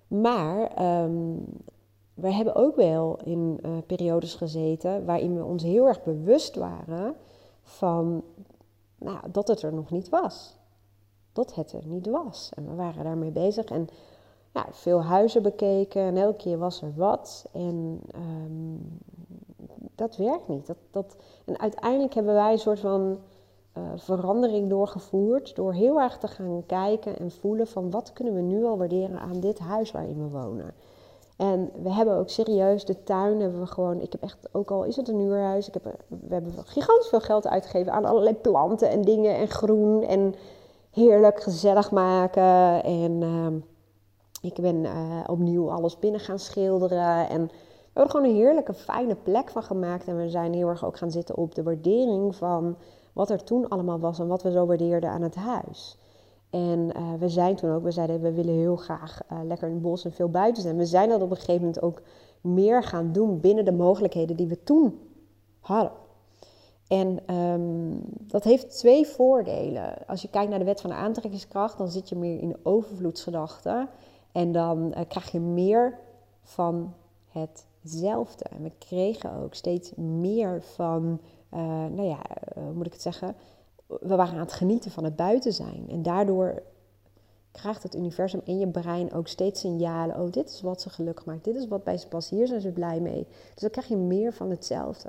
[0.08, 1.46] Maar um,
[2.14, 7.14] we hebben ook wel in uh, periodes gezeten waarin we ons heel erg bewust waren
[7.62, 8.24] van
[8.98, 10.58] nou, dat het er nog niet was
[11.32, 12.50] dat het er niet was.
[12.54, 13.88] En we waren daarmee bezig en
[14.70, 17.48] veel huizen bekeken en elke keer was er wat.
[17.52, 18.98] En um,
[19.94, 20.66] dat werkt niet.
[20.66, 23.18] Dat, dat, en uiteindelijk hebben wij een soort van
[23.78, 28.40] uh, verandering doorgevoerd door heel erg te gaan kijken en voelen van wat kunnen we
[28.40, 30.74] nu al waarderen aan dit huis waarin we wonen.
[31.36, 34.00] En we hebben ook serieus de tuin hebben we gewoon.
[34.00, 37.20] Ik heb echt, ook al is het een huurhuis, ik heb, we hebben gigantisch veel
[37.20, 40.34] geld uitgegeven aan allerlei planten en dingen en groen en
[40.90, 42.84] heerlijk gezellig maken.
[42.84, 43.46] En uh,
[44.42, 47.28] ik ben uh, opnieuw alles binnen gaan schilderen.
[47.28, 47.50] En
[47.92, 50.06] we hebben er gewoon een heerlijke, fijne plek van gemaakt.
[50.06, 52.76] En we zijn heel erg ook gaan zitten op de waardering van
[53.12, 55.98] wat er toen allemaal was en wat we zo waardeerden aan het huis.
[56.50, 59.74] En uh, we zijn toen ook, we zeiden we willen heel graag uh, lekker in
[59.74, 60.76] het bos en veel buiten zijn.
[60.76, 62.02] We zijn dat op een gegeven moment ook
[62.40, 64.98] meer gaan doen binnen de mogelijkheden die we toen
[65.60, 65.92] hadden.
[66.88, 70.06] En um, dat heeft twee voordelen.
[70.06, 72.58] Als je kijkt naar de wet van de aantrekkingskracht, dan zit je meer in de
[72.62, 73.88] overvloedsgedachte.
[74.32, 75.98] En dan uh, krijg je meer
[76.42, 76.94] van
[77.80, 78.44] hetzelfde.
[78.44, 81.20] En we kregen ook steeds meer van,
[81.54, 82.20] uh, nou ja,
[82.56, 83.34] uh, hoe moet ik het zeggen?
[83.86, 85.86] We waren aan het genieten van het buiten zijn.
[85.88, 86.62] En daardoor
[87.52, 90.20] krijgt het universum in je brein ook steeds signalen.
[90.20, 91.44] Oh, dit is wat ze gelukkig maakt.
[91.44, 92.30] Dit is wat bij ze past.
[92.30, 93.26] Hier zijn ze blij mee.
[93.52, 95.08] Dus dan krijg je meer van hetzelfde.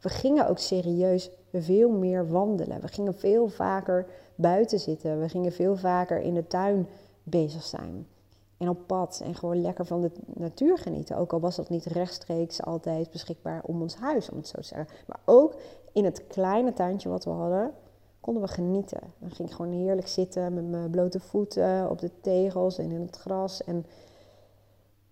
[0.00, 2.80] We gingen ook serieus veel meer wandelen.
[2.80, 5.20] We gingen veel vaker buiten zitten.
[5.20, 6.88] We gingen veel vaker in de tuin
[7.22, 8.06] bezig zijn.
[8.56, 11.16] En op pad en gewoon lekker van de natuur genieten.
[11.16, 14.66] Ook al was dat niet rechtstreeks altijd beschikbaar om ons huis, om het zo te
[14.66, 14.88] zeggen.
[15.06, 15.54] Maar ook
[15.92, 17.72] in het kleine tuintje wat we hadden,
[18.20, 19.00] konden we genieten.
[19.18, 23.00] Dan ging ik gewoon heerlijk zitten met mijn blote voeten op de tegels en in
[23.00, 23.64] het gras.
[23.64, 23.86] En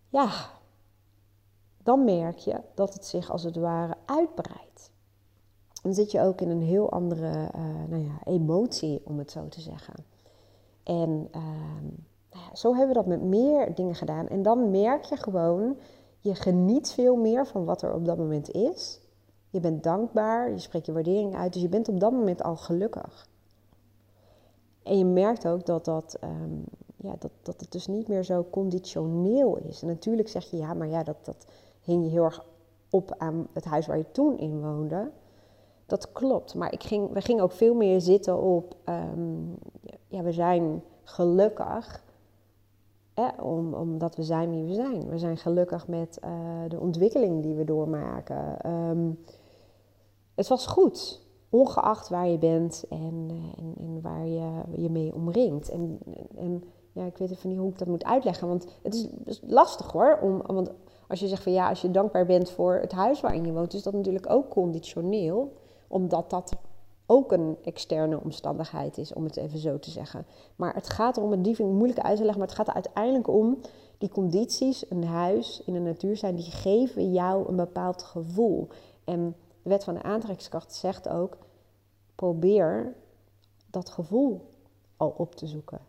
[0.08, 0.30] ja,
[1.82, 4.92] dan merk je dat het zich als het ware uitbreidt.
[5.82, 9.48] Dan zit je ook in een heel andere uh, nou ja, emotie, om het zo
[9.48, 9.94] te zeggen.
[10.82, 11.42] En uh,
[12.34, 14.28] nou zo hebben we dat met meer dingen gedaan.
[14.28, 15.76] En dan merk je gewoon,
[16.18, 19.00] je geniet veel meer van wat er op dat moment is.
[19.50, 22.56] Je bent dankbaar, je spreekt je waardering uit, dus je bent op dat moment al
[22.56, 23.28] gelukkig.
[24.82, 26.64] En je merkt ook dat, dat, um,
[26.96, 29.82] ja, dat, dat het dus niet meer zo conditioneel is.
[29.82, 31.46] En natuurlijk zeg je, ja, maar ja, dat, dat
[31.80, 32.44] hing je heel erg
[32.90, 35.10] op aan het huis waar je toen in woonde.
[35.86, 39.54] Dat klopt, maar ik ging, we gingen ook veel meer zitten op, um,
[40.08, 42.03] ja, we zijn gelukkig
[43.40, 45.08] om, omdat we zijn wie we zijn.
[45.08, 46.30] We zijn gelukkig met uh,
[46.68, 48.70] de ontwikkeling die we doormaken.
[48.70, 49.18] Um,
[50.34, 55.14] het was goed, ongeacht waar je bent en, uh, en, en, waar je je mee
[55.14, 55.68] omringt.
[55.68, 55.98] En,
[56.36, 59.40] en ja, ik weet even niet hoe ik dat moet uitleggen, want het is, is
[59.46, 60.18] lastig hoor.
[60.22, 60.70] Om, want
[61.08, 63.74] als je zegt van ja, als je dankbaar bent voor het huis waarin je woont,
[63.74, 65.52] is dat natuurlijk ook conditioneel,
[65.88, 66.52] omdat dat
[67.06, 70.26] ook een externe omstandigheid is, om het even zo te zeggen.
[70.56, 72.74] Maar het gaat erom, die vind ik moeilijk uit te leggen, maar het gaat er
[72.74, 73.58] uiteindelijk om
[73.98, 78.68] die condities, een huis in de natuur zijn, die geven jou een bepaald gevoel.
[79.04, 81.38] En de wet van de aantrekkingskracht zegt ook,
[82.14, 82.94] probeer
[83.70, 84.40] dat gevoel
[84.96, 85.80] al op te zoeken.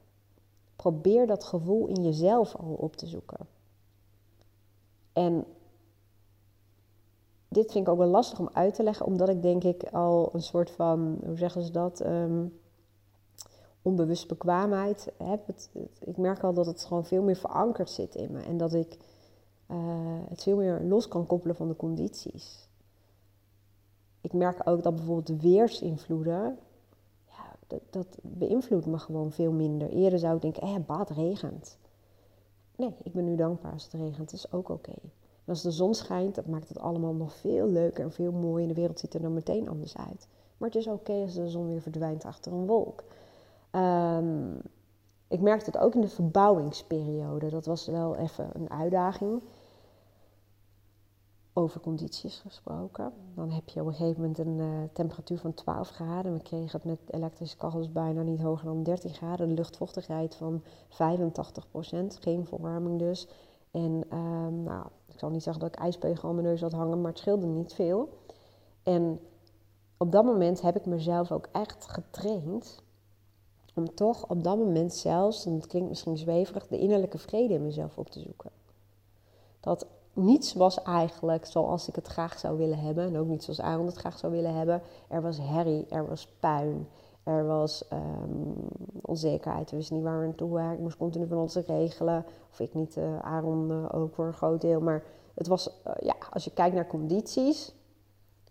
[0.75, 3.47] Probeer dat gevoel in jezelf al op te zoeken.
[5.13, 5.45] En
[7.55, 10.29] dit vind ik ook wel lastig om uit te leggen, omdat ik denk ik al
[10.33, 12.59] een soort van, hoe zeggen ze dat, um,
[13.81, 15.49] onbewust bekwaamheid heb.
[15.99, 18.97] Ik merk al dat het gewoon veel meer verankerd zit in me en dat ik
[19.71, 19.77] uh,
[20.29, 22.69] het veel meer los kan koppelen van de condities.
[24.21, 26.57] Ik merk ook dat bijvoorbeeld de weersinvloeden,
[27.27, 29.89] ja, dat, dat beïnvloedt me gewoon veel minder.
[29.89, 31.77] Eerder zou ik denken, eh, bad regent.
[32.75, 34.93] Nee, ik ben nu dankbaar als het regent, is ook oké.
[35.45, 38.61] En als de zon schijnt, dat maakt het allemaal nog veel leuker en veel mooier.
[38.61, 40.27] En de wereld ziet er dan meteen anders uit.
[40.57, 43.03] Maar het is oké als de zon weer verdwijnt achter een wolk.
[43.71, 44.61] Um,
[45.27, 47.49] Ik merkte het ook in de verbouwingsperiode.
[47.49, 49.41] Dat was wel even een uitdaging.
[51.53, 53.13] Over condities gesproken.
[53.35, 56.33] Dan heb je op een gegeven moment een uh, temperatuur van 12 graden.
[56.33, 59.49] We kregen het met elektrische kachels bijna niet hoger dan 13 graden.
[59.49, 60.65] Een luchtvochtigheid van 85%
[62.19, 63.27] Geen verwarming dus.
[63.71, 67.01] En um, nou, ik zal niet zeggen dat ik ijspegel aan mijn neus had hangen,
[67.01, 68.09] maar het scheelde niet veel.
[68.83, 69.19] En
[69.97, 72.83] op dat moment heb ik mezelf ook echt getraind
[73.75, 77.63] om toch op dat moment zelfs, en het klinkt misschien zweverig, de innerlijke vrede in
[77.63, 78.51] mezelf op te zoeken.
[79.59, 83.05] Dat niets was eigenlijk zoals ik het graag zou willen hebben.
[83.05, 84.81] En ook niet zoals Aaron het graag zou willen hebben.
[85.07, 86.87] Er was herrie, er was puin.
[87.25, 88.55] Er was um,
[89.01, 89.71] onzekerheid.
[89.71, 90.73] We wisten niet waar we naartoe waren.
[90.73, 92.25] Ik moest continu van alles regelen.
[92.51, 94.81] Of ik niet, uh, Aaron uh, ook voor een groot deel.
[94.81, 97.75] Maar het was, uh, ja, als je kijkt naar condities.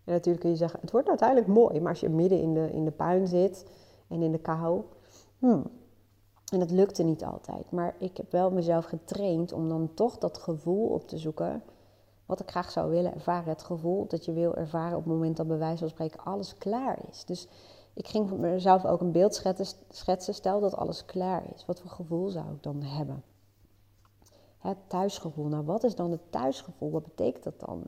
[0.05, 1.81] En natuurlijk kun je zeggen, het wordt uiteindelijk mooi.
[1.81, 3.67] Maar als je midden in de, in de puin zit
[4.09, 4.83] en in de kou.
[5.39, 5.71] Hmm.
[6.53, 7.71] En dat lukte niet altijd.
[7.71, 11.63] Maar ik heb wel mezelf getraind om dan toch dat gevoel op te zoeken.
[12.27, 13.49] Wat ik graag zou willen ervaren.
[13.49, 16.59] Het gevoel dat je wil ervaren op het moment dat bij wijze van spreken alles
[16.59, 17.25] klaar is.
[17.25, 17.49] Dus
[17.95, 19.35] ik ging mezelf ook een beeld
[19.89, 20.35] schetsen.
[20.35, 21.67] Stel dat alles klaar is.
[21.67, 23.23] Wat voor gevoel zou ik dan hebben?
[24.59, 25.47] Het thuisgevoel.
[25.47, 26.91] Nou, wat is dan het thuisgevoel?
[26.91, 27.83] Wat betekent dat dan?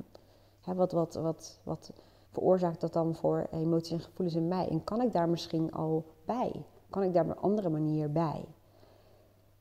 [0.74, 1.92] wat, wat, wat, wat
[2.30, 4.68] veroorzaakt dat dan voor emoties en gevoelens in mij?
[4.68, 6.64] En kan ik daar misschien al bij?
[6.90, 8.44] Kan ik daar op een andere manier bij?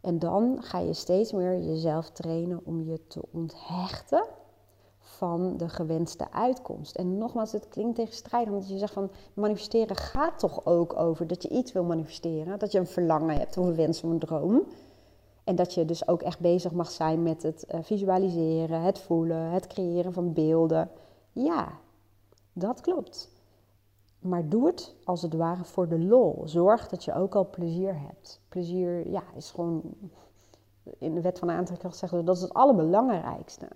[0.01, 4.25] En dan ga je steeds meer jezelf trainen om je te onthechten
[5.05, 6.95] van de gewenste uitkomst.
[6.95, 11.43] En nogmaals, het klinkt tegenstrijdig, omdat je zegt van manifesteren gaat toch ook over dat
[11.43, 14.63] je iets wil manifesteren, dat je een verlangen hebt of een wens of een droom.
[15.43, 19.51] En dat je dus ook echt bezig mag zijn met het eh, visualiseren, het voelen,
[19.51, 20.89] het creëren van beelden.
[21.31, 21.67] Ja,
[22.53, 23.29] dat klopt.
[24.19, 26.41] Maar doe het als het ware voor de lol.
[26.45, 28.41] Zorg dat je ook al plezier hebt.
[28.49, 29.81] Plezier ja, is gewoon,
[30.97, 33.67] in de wet van aantrekking zeggen dat is het allerbelangrijkste.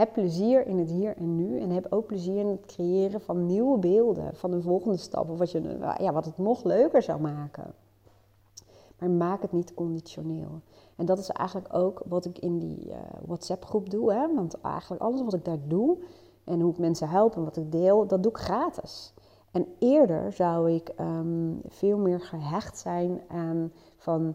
[0.00, 3.46] Heb plezier in het hier en nu en heb ook plezier in het creëren van
[3.46, 7.20] nieuwe beelden, van een volgende stap of wat, je, ja, wat het nog leuker zou
[7.20, 7.74] maken.
[8.98, 10.60] Maar maak het niet conditioneel.
[10.96, 14.12] En dat is eigenlijk ook wat ik in die uh, WhatsApp-groep doe.
[14.12, 14.34] Hè?
[14.34, 15.98] Want eigenlijk alles wat ik daar doe
[16.44, 19.14] en hoe ik mensen help en wat ik deel, dat doe ik gratis.
[19.50, 24.34] En eerder zou ik um, veel meer gehecht zijn aan van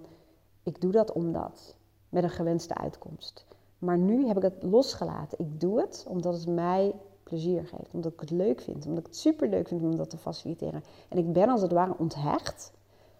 [0.63, 1.75] ik doe dat omdat,
[2.09, 3.45] met een gewenste uitkomst.
[3.79, 5.39] Maar nu heb ik het losgelaten.
[5.39, 7.89] Ik doe het omdat het mij plezier geeft.
[7.91, 8.85] Omdat ik het leuk vind.
[8.85, 10.83] Omdat ik het super leuk vind om dat te faciliteren.
[11.09, 12.73] En ik ben als het ware onthecht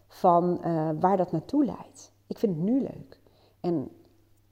[0.07, 2.11] van uh, waar dat naartoe leidt.
[2.27, 3.19] Ik vind het nu leuk.
[3.59, 3.89] En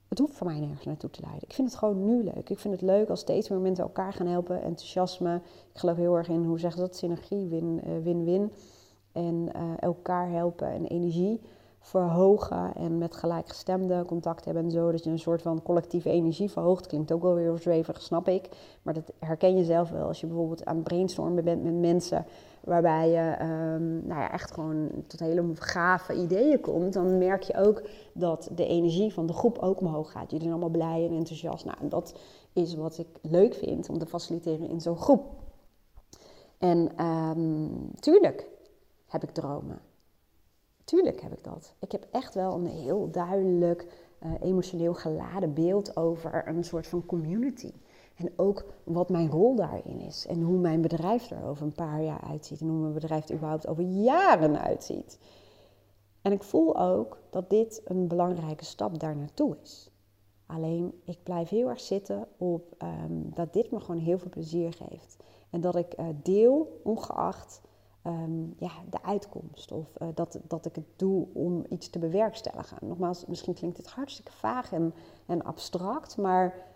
[0.08, 1.42] het hoeft voor mij nergens naartoe te leiden.
[1.42, 2.50] Ik vind het gewoon nu leuk.
[2.50, 4.62] Ik vind het leuk als steeds meer mensen elkaar gaan helpen.
[4.62, 5.34] Enthousiasme.
[5.72, 6.96] Ik geloof heel erg in, hoe zeggen ze dat?
[6.96, 7.48] Synergie,
[8.02, 8.42] win-win.
[8.42, 8.48] Uh,
[9.12, 11.40] en uh, elkaar helpen en energie
[11.84, 14.90] verhogen en met gelijkgestemde contact hebben en zo.
[14.90, 16.86] Dat je een soort van collectieve energie verhoogt.
[16.86, 18.48] Klinkt ook wel weer zweverig, snap ik.
[18.82, 22.26] Maar dat herken je zelf wel als je bijvoorbeeld aan het brainstormen bent met mensen.
[22.60, 26.92] Waarbij je um, nou ja, echt gewoon tot hele gave ideeën komt.
[26.92, 30.30] Dan merk je ook dat de energie van de groep ook omhoog gaat.
[30.30, 31.64] Jullie zijn allemaal blij en enthousiast.
[31.64, 32.18] Nou, en dat
[32.52, 35.24] is wat ik leuk vind om te faciliteren in zo'n groep.
[36.58, 38.46] En um, tuurlijk
[39.06, 39.78] heb ik dromen.
[40.84, 41.74] Tuurlijk heb ik dat.
[41.78, 43.86] Ik heb echt wel een heel duidelijk
[44.22, 47.72] uh, emotioneel geladen beeld over een soort van community.
[48.16, 50.26] En ook wat mijn rol daarin is.
[50.26, 52.60] En hoe mijn bedrijf er over een paar jaar uitziet.
[52.60, 55.18] En hoe mijn bedrijf er überhaupt over jaren uitziet.
[56.22, 59.90] En ik voel ook dat dit een belangrijke stap daar naartoe is.
[60.46, 64.72] Alleen ik blijf heel erg zitten op um, dat dit me gewoon heel veel plezier
[64.72, 65.16] geeft.
[65.50, 67.60] En dat ik uh, deel, ongeacht
[68.06, 69.72] um, ja, de uitkomst.
[69.72, 72.78] Of uh, dat, dat ik het doe om iets te bewerkstelligen.
[72.80, 74.94] Nogmaals, misschien klinkt dit hartstikke vaag en,
[75.26, 76.72] en abstract, maar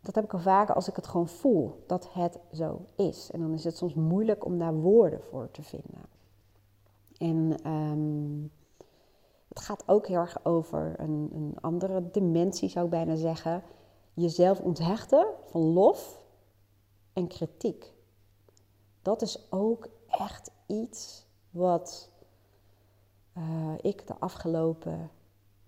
[0.00, 3.30] dat heb ik al vaker als ik het gewoon voel dat het zo is.
[3.30, 6.14] En dan is het soms moeilijk om daar woorden voor te vinden.
[7.18, 8.52] En um,
[9.48, 13.62] het gaat ook heel erg over een, een andere dimensie, zou ik bijna zeggen.
[14.14, 16.22] Jezelf onthechten van lof
[17.12, 17.94] en kritiek.
[19.02, 19.88] Dat is ook
[20.18, 22.10] echt iets wat
[23.36, 25.10] uh, ik de afgelopen,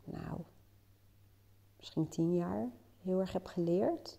[0.05, 0.41] nou,
[1.77, 2.69] misschien tien jaar
[2.99, 4.19] heel erg heb geleerd.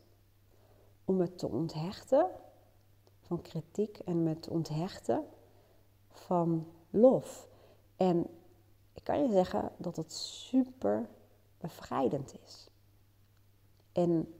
[1.06, 2.30] Om het te onthechten
[3.22, 5.26] van kritiek en met onthechten
[6.10, 7.48] van lof.
[7.96, 8.28] En
[8.94, 11.10] ik kan je zeggen dat het super
[11.58, 12.70] bevrijdend is.
[13.92, 14.39] En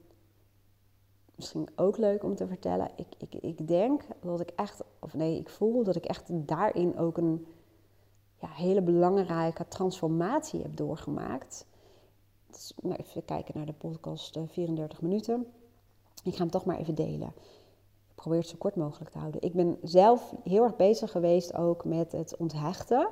[1.40, 2.90] misschien ook leuk om te vertellen.
[2.96, 6.98] Ik, ik, ik denk dat ik echt, of nee, ik voel dat ik echt daarin
[6.98, 7.46] ook een
[8.40, 11.66] ja, hele belangrijke transformatie heb doorgemaakt.
[12.46, 15.46] Dus, nou, even kijken naar de podcast 34 eh, minuten.
[16.24, 17.32] Ik ga hem toch maar even delen.
[18.08, 19.42] Ik probeer het zo kort mogelijk te houden.
[19.42, 23.08] Ik ben zelf heel erg bezig geweest ook met het onthechten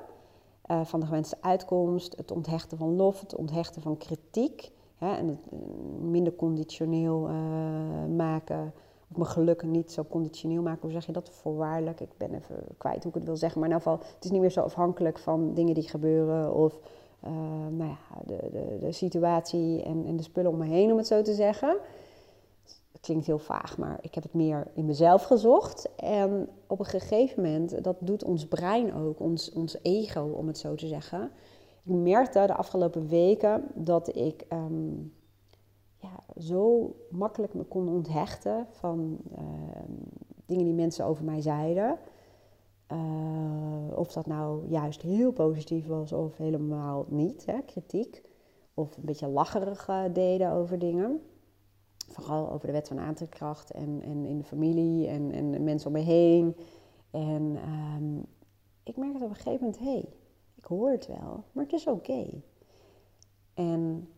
[0.70, 4.70] uh, van de gewenste uitkomst, het onthechten van lof, het onthechten van kritiek.
[4.99, 5.59] Hè, en het eh,
[6.01, 7.28] minder conditioneel
[8.16, 8.72] maken
[9.11, 10.80] of mijn geluk niet zo conditioneel maken.
[10.82, 11.30] Hoe zeg je dat?
[11.30, 12.01] Voorwaardelijk.
[12.01, 13.61] Ik ben even kwijt hoe ik het wil zeggen.
[13.61, 16.55] Maar in ieder geval, het is niet meer zo afhankelijk van dingen die gebeuren.
[16.55, 16.80] Of
[17.24, 17.30] uh,
[17.70, 21.07] nou ja, de, de, de situatie en, en de spullen om me heen, om het
[21.07, 21.76] zo te zeggen.
[22.92, 25.88] Het klinkt heel vaag, maar ik heb het meer in mezelf gezocht.
[25.96, 30.59] En op een gegeven moment, dat doet ons brein ook, ons, ons ego, om het
[30.59, 31.30] zo te zeggen.
[31.85, 35.12] Ik merkte de afgelopen weken dat ik um,
[35.97, 39.39] ja, zo makkelijk me kon onthechten van uh,
[40.47, 41.99] dingen die mensen over mij zeiden.
[42.93, 48.22] Uh, of dat nou juist heel positief was of helemaal niet, hè, kritiek.
[48.74, 51.20] Of een beetje lacherig uh, deden over dingen.
[52.09, 55.93] Vooral over de wet van aantrekkracht en, en in de familie en, en mensen om
[55.93, 56.57] me heen.
[57.11, 57.59] En
[57.97, 58.24] um,
[58.83, 60.09] ik merkte op een gegeven moment, hé, hey,
[60.59, 62.42] ik hoor het wel, maar het is oké.
[63.54, 64.09] En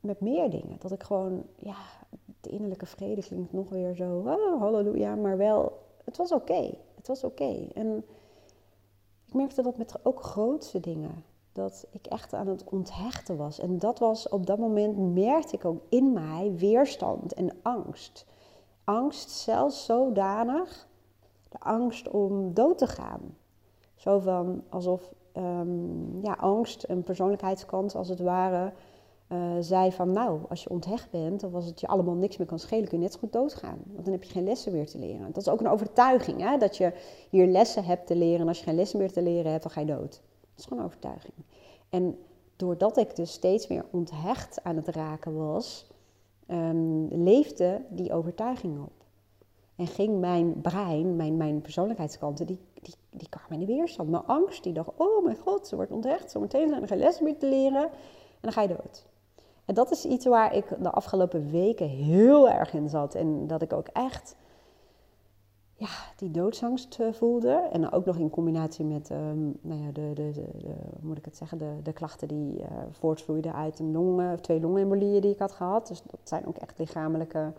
[0.00, 0.76] met meer dingen.
[0.78, 1.76] Dat ik gewoon, ja,
[2.40, 6.74] de innerlijke vrede klinkt nog weer zo, oh, halleluja, maar wel, het was oké.
[6.94, 7.68] Het was oké.
[7.74, 8.04] En
[9.26, 11.24] ik merkte dat met ook grootste dingen.
[11.52, 13.58] Dat ik echt aan het onthechten was.
[13.58, 18.26] En dat was op dat moment, merkte ik ook in mij weerstand en angst.
[18.84, 20.88] Angst zelfs zodanig,
[21.48, 23.36] de angst om dood te gaan.
[23.94, 28.72] Zo van alsof um, ja, angst, een persoonlijkheidskant als het ware,
[29.28, 32.46] uh, zei van nou, als je onthecht bent, of als het je allemaal niks meer
[32.46, 33.78] kan schelen, kun je net zo goed doodgaan.
[33.92, 35.26] Want dan heb je geen lessen meer te leren.
[35.26, 36.58] Dat is ook een overtuiging, hè?
[36.58, 36.92] dat je
[37.30, 38.40] hier lessen hebt te leren.
[38.40, 40.10] En als je geen lessen meer te leren hebt, dan ga je dood.
[40.40, 41.34] Dat is gewoon een overtuiging.
[41.88, 42.18] En
[42.56, 45.86] doordat ik dus steeds meer onthecht aan het raken was,
[46.48, 48.92] um, leefde die overtuiging op.
[49.76, 52.58] En ging mijn brein, mijn, mijn persoonlijkheidskanten, die,
[53.12, 54.08] die, kwamen in de weerstand.
[54.08, 57.24] Mijn angst, die dacht, oh mijn god, ze wordt onthecht, zometeen zijn er geen lessen
[57.24, 57.82] meer te leren.
[57.82, 59.06] En dan ga je dood.
[59.64, 63.14] En dat is iets waar ik de afgelopen weken heel erg in zat.
[63.14, 64.36] En dat ik ook echt
[65.82, 67.68] ja, die doodsangst eh, voelde.
[67.72, 71.36] En ook nog in combinatie met um, nou ja, de, de, de, moet ik het
[71.36, 75.52] zeggen, de, de klachten die uh, voortvloeiden uit een long, twee longembolieën die ik had
[75.52, 75.86] gehad.
[75.86, 77.52] Dus dat zijn ook echt lichamelijke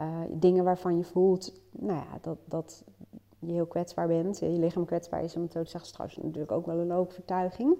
[0.00, 2.84] uh, dingen waarvan je voelt nou ja, dat, dat
[3.38, 4.38] je heel kwetsbaar bent.
[4.38, 6.92] Je lichaam kwetsbaar is, om het zo te zeggen, is trouwens natuurlijk ook wel een
[6.92, 7.76] overtuiging.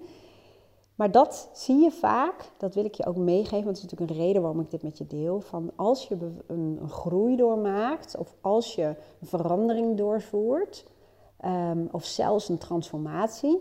[0.98, 4.10] Maar dat zie je vaak, dat wil ik je ook meegeven, want het is natuurlijk
[4.10, 5.40] een reden waarom ik dit met je deel.
[5.40, 10.86] Van als je een, groei doormaakt, of als je een verandering doorvoert,
[11.44, 13.60] um, of zelfs een transformatie,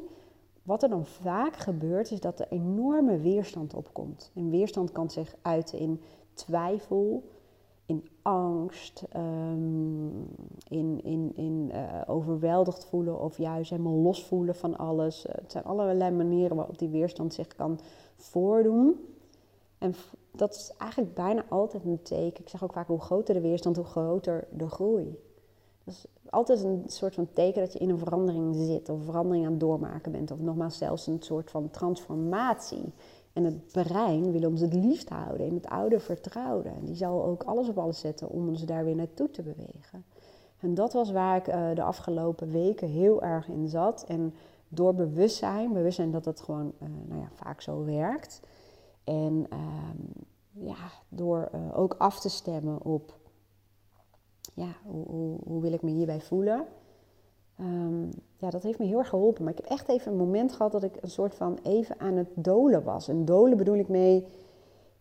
[0.63, 4.31] wat er dan vaak gebeurt, is dat er enorme weerstand opkomt.
[4.35, 6.01] En weerstand kan zich uiten in
[6.33, 7.23] twijfel,
[7.87, 10.27] in angst, um,
[10.67, 15.25] in, in, in uh, overweldigd voelen of juist helemaal los voelen van alles.
[15.25, 17.79] Uh, het zijn allerlei manieren waarop die weerstand zich kan
[18.15, 18.95] voordoen.
[19.77, 19.93] En
[20.31, 22.43] dat is eigenlijk bijna altijd een teken.
[22.43, 25.19] Ik zeg ook vaak, hoe groter de weerstand, hoe groter de groei.
[25.83, 29.45] Dat is altijd een soort van teken dat je in een verandering zit, of verandering
[29.45, 32.93] aan het doormaken bent, of nogmaals zelfs een soort van transformatie.
[33.37, 36.69] En het brein wil ons het liefst houden in het oude vertrouwde.
[36.69, 40.05] En die zal ook alles op alles zetten om ons daar weer naartoe te bewegen.
[40.59, 44.03] En dat was waar ik uh, de afgelopen weken heel erg in zat.
[44.07, 44.33] En
[44.67, 48.41] door bewustzijn, bewustzijn dat het gewoon uh, nou ja, vaak zo werkt.
[49.03, 53.19] En uh, ja, door uh, ook af te stemmen op
[54.53, 56.65] ja, hoe, hoe, hoe wil ik me hierbij voelen.
[57.59, 59.43] Um, ja, dat heeft me heel erg geholpen.
[59.43, 62.15] Maar ik heb echt even een moment gehad dat ik een soort van even aan
[62.15, 63.07] het dolen was.
[63.07, 64.25] En dolen bedoel ik mee.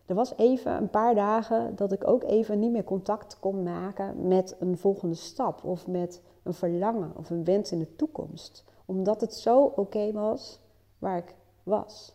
[0.06, 4.28] Er was even een paar dagen dat ik ook even niet meer contact kon maken
[4.28, 5.64] met een volgende stap.
[5.64, 8.64] Of met een verlangen of een wens in de toekomst.
[8.84, 10.60] Omdat het zo oké was
[10.98, 12.14] waar ik was.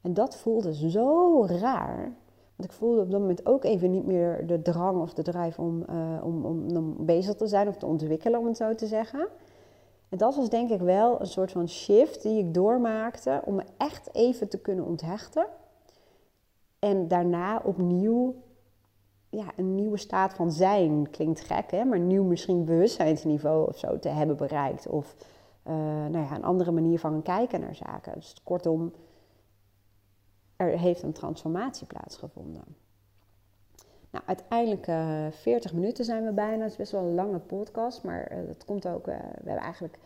[0.00, 2.16] En dat voelde zo raar.
[2.56, 5.58] Want ik voelde op dat moment ook even niet meer de drang of de drijf
[5.58, 8.86] om, uh, om, om, om bezig te zijn of te ontwikkelen, om het zo te
[8.86, 9.28] zeggen.
[10.08, 13.64] En dat was denk ik wel een soort van shift die ik doormaakte om me
[13.76, 15.46] echt even te kunnen onthechten.
[16.78, 18.34] En daarna opnieuw
[19.30, 21.10] ja, een nieuwe staat van zijn.
[21.10, 21.84] Klinkt gek, hè?
[21.84, 24.86] maar nieuw misschien bewustzijnsniveau of zo te hebben bereikt.
[24.86, 25.16] Of
[25.66, 28.12] uh, nou ja, een andere manier van kijken naar zaken.
[28.14, 28.92] Dus kortom,
[30.56, 32.64] er heeft een transformatie plaatsgevonden.
[34.10, 36.62] Nou, uiteindelijk uh, eh, 40 minuten zijn we bijna.
[36.62, 39.06] Het is best wel een lange podcast, maar uh, dat komt ook.
[39.06, 39.98] Uh, we hebben eigenlijk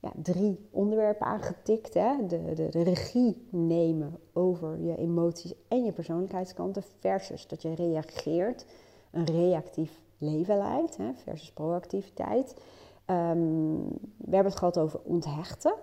[0.00, 1.94] ja, drie onderwerpen aangetikt.
[1.94, 2.26] Hè?
[2.26, 8.66] De, de, de regie nemen over je emoties en je persoonlijkheidskanten versus dat je reageert,
[9.10, 11.12] een reactief leven leidt hè?
[11.14, 12.56] versus proactiviteit.
[13.04, 13.76] Ehm,
[14.16, 15.74] we hebben het gehad over onthechten.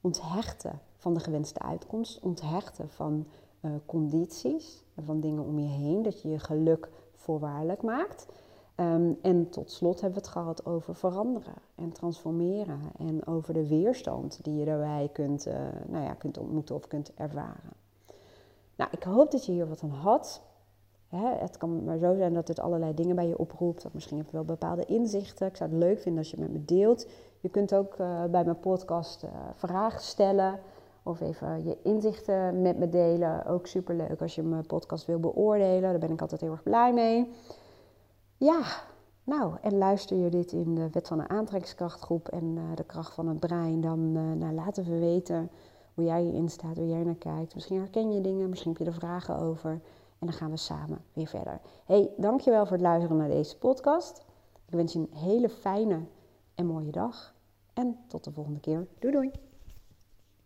[0.00, 3.26] Onthechten van de gewenste uitkomst, onthechten van
[3.60, 8.26] uh, condities van dingen om je heen, dat je je geluk voorwaardelijk maakt.
[8.74, 13.68] Ehm, en tot slot hebben we het gehad over veranderen en transformeren en over de
[13.68, 15.54] weerstand die je daarbij kunt, uh,
[15.86, 17.72] nou ja, kunt ontmoeten of kunt ervaren.
[18.76, 20.42] Nou, ik hoop dat je hier wat aan had.
[21.08, 23.84] Hè, het kan maar zo zijn dat het allerlei dingen bij je oproept.
[23.84, 25.46] Of misschien heb je wel bepaalde inzichten.
[25.46, 27.06] Ik zou het leuk vinden als je met me deelt.
[27.40, 30.60] Je kunt ook uh, bij mijn podcast vragen stellen.
[31.08, 33.46] Of even je inzichten met me delen.
[33.46, 35.90] Ook superleuk als je mijn podcast wil beoordelen.
[35.90, 37.32] Daar ben ik altijd heel erg blij mee.
[38.36, 38.62] Ja,
[39.24, 43.14] nou, en luister je dit in de Wet van de Aantrekkingskrachtgroep en uh, de kracht
[43.14, 45.50] van het brein, dan uh, nou, laten we weten
[45.94, 47.54] hoe jij hierin staat, hoe jij naar kijkt.
[47.54, 49.70] Misschien herken je dingen, misschien heb je er vragen over.
[50.18, 51.60] En dan gaan we samen weer verder.
[51.84, 54.24] Hey, dankjewel voor het luisteren naar deze podcast.
[54.66, 56.00] Ik wens je een hele fijne
[56.54, 57.34] en mooie dag.
[57.72, 58.86] En tot de volgende keer.
[58.98, 59.47] Doei doei!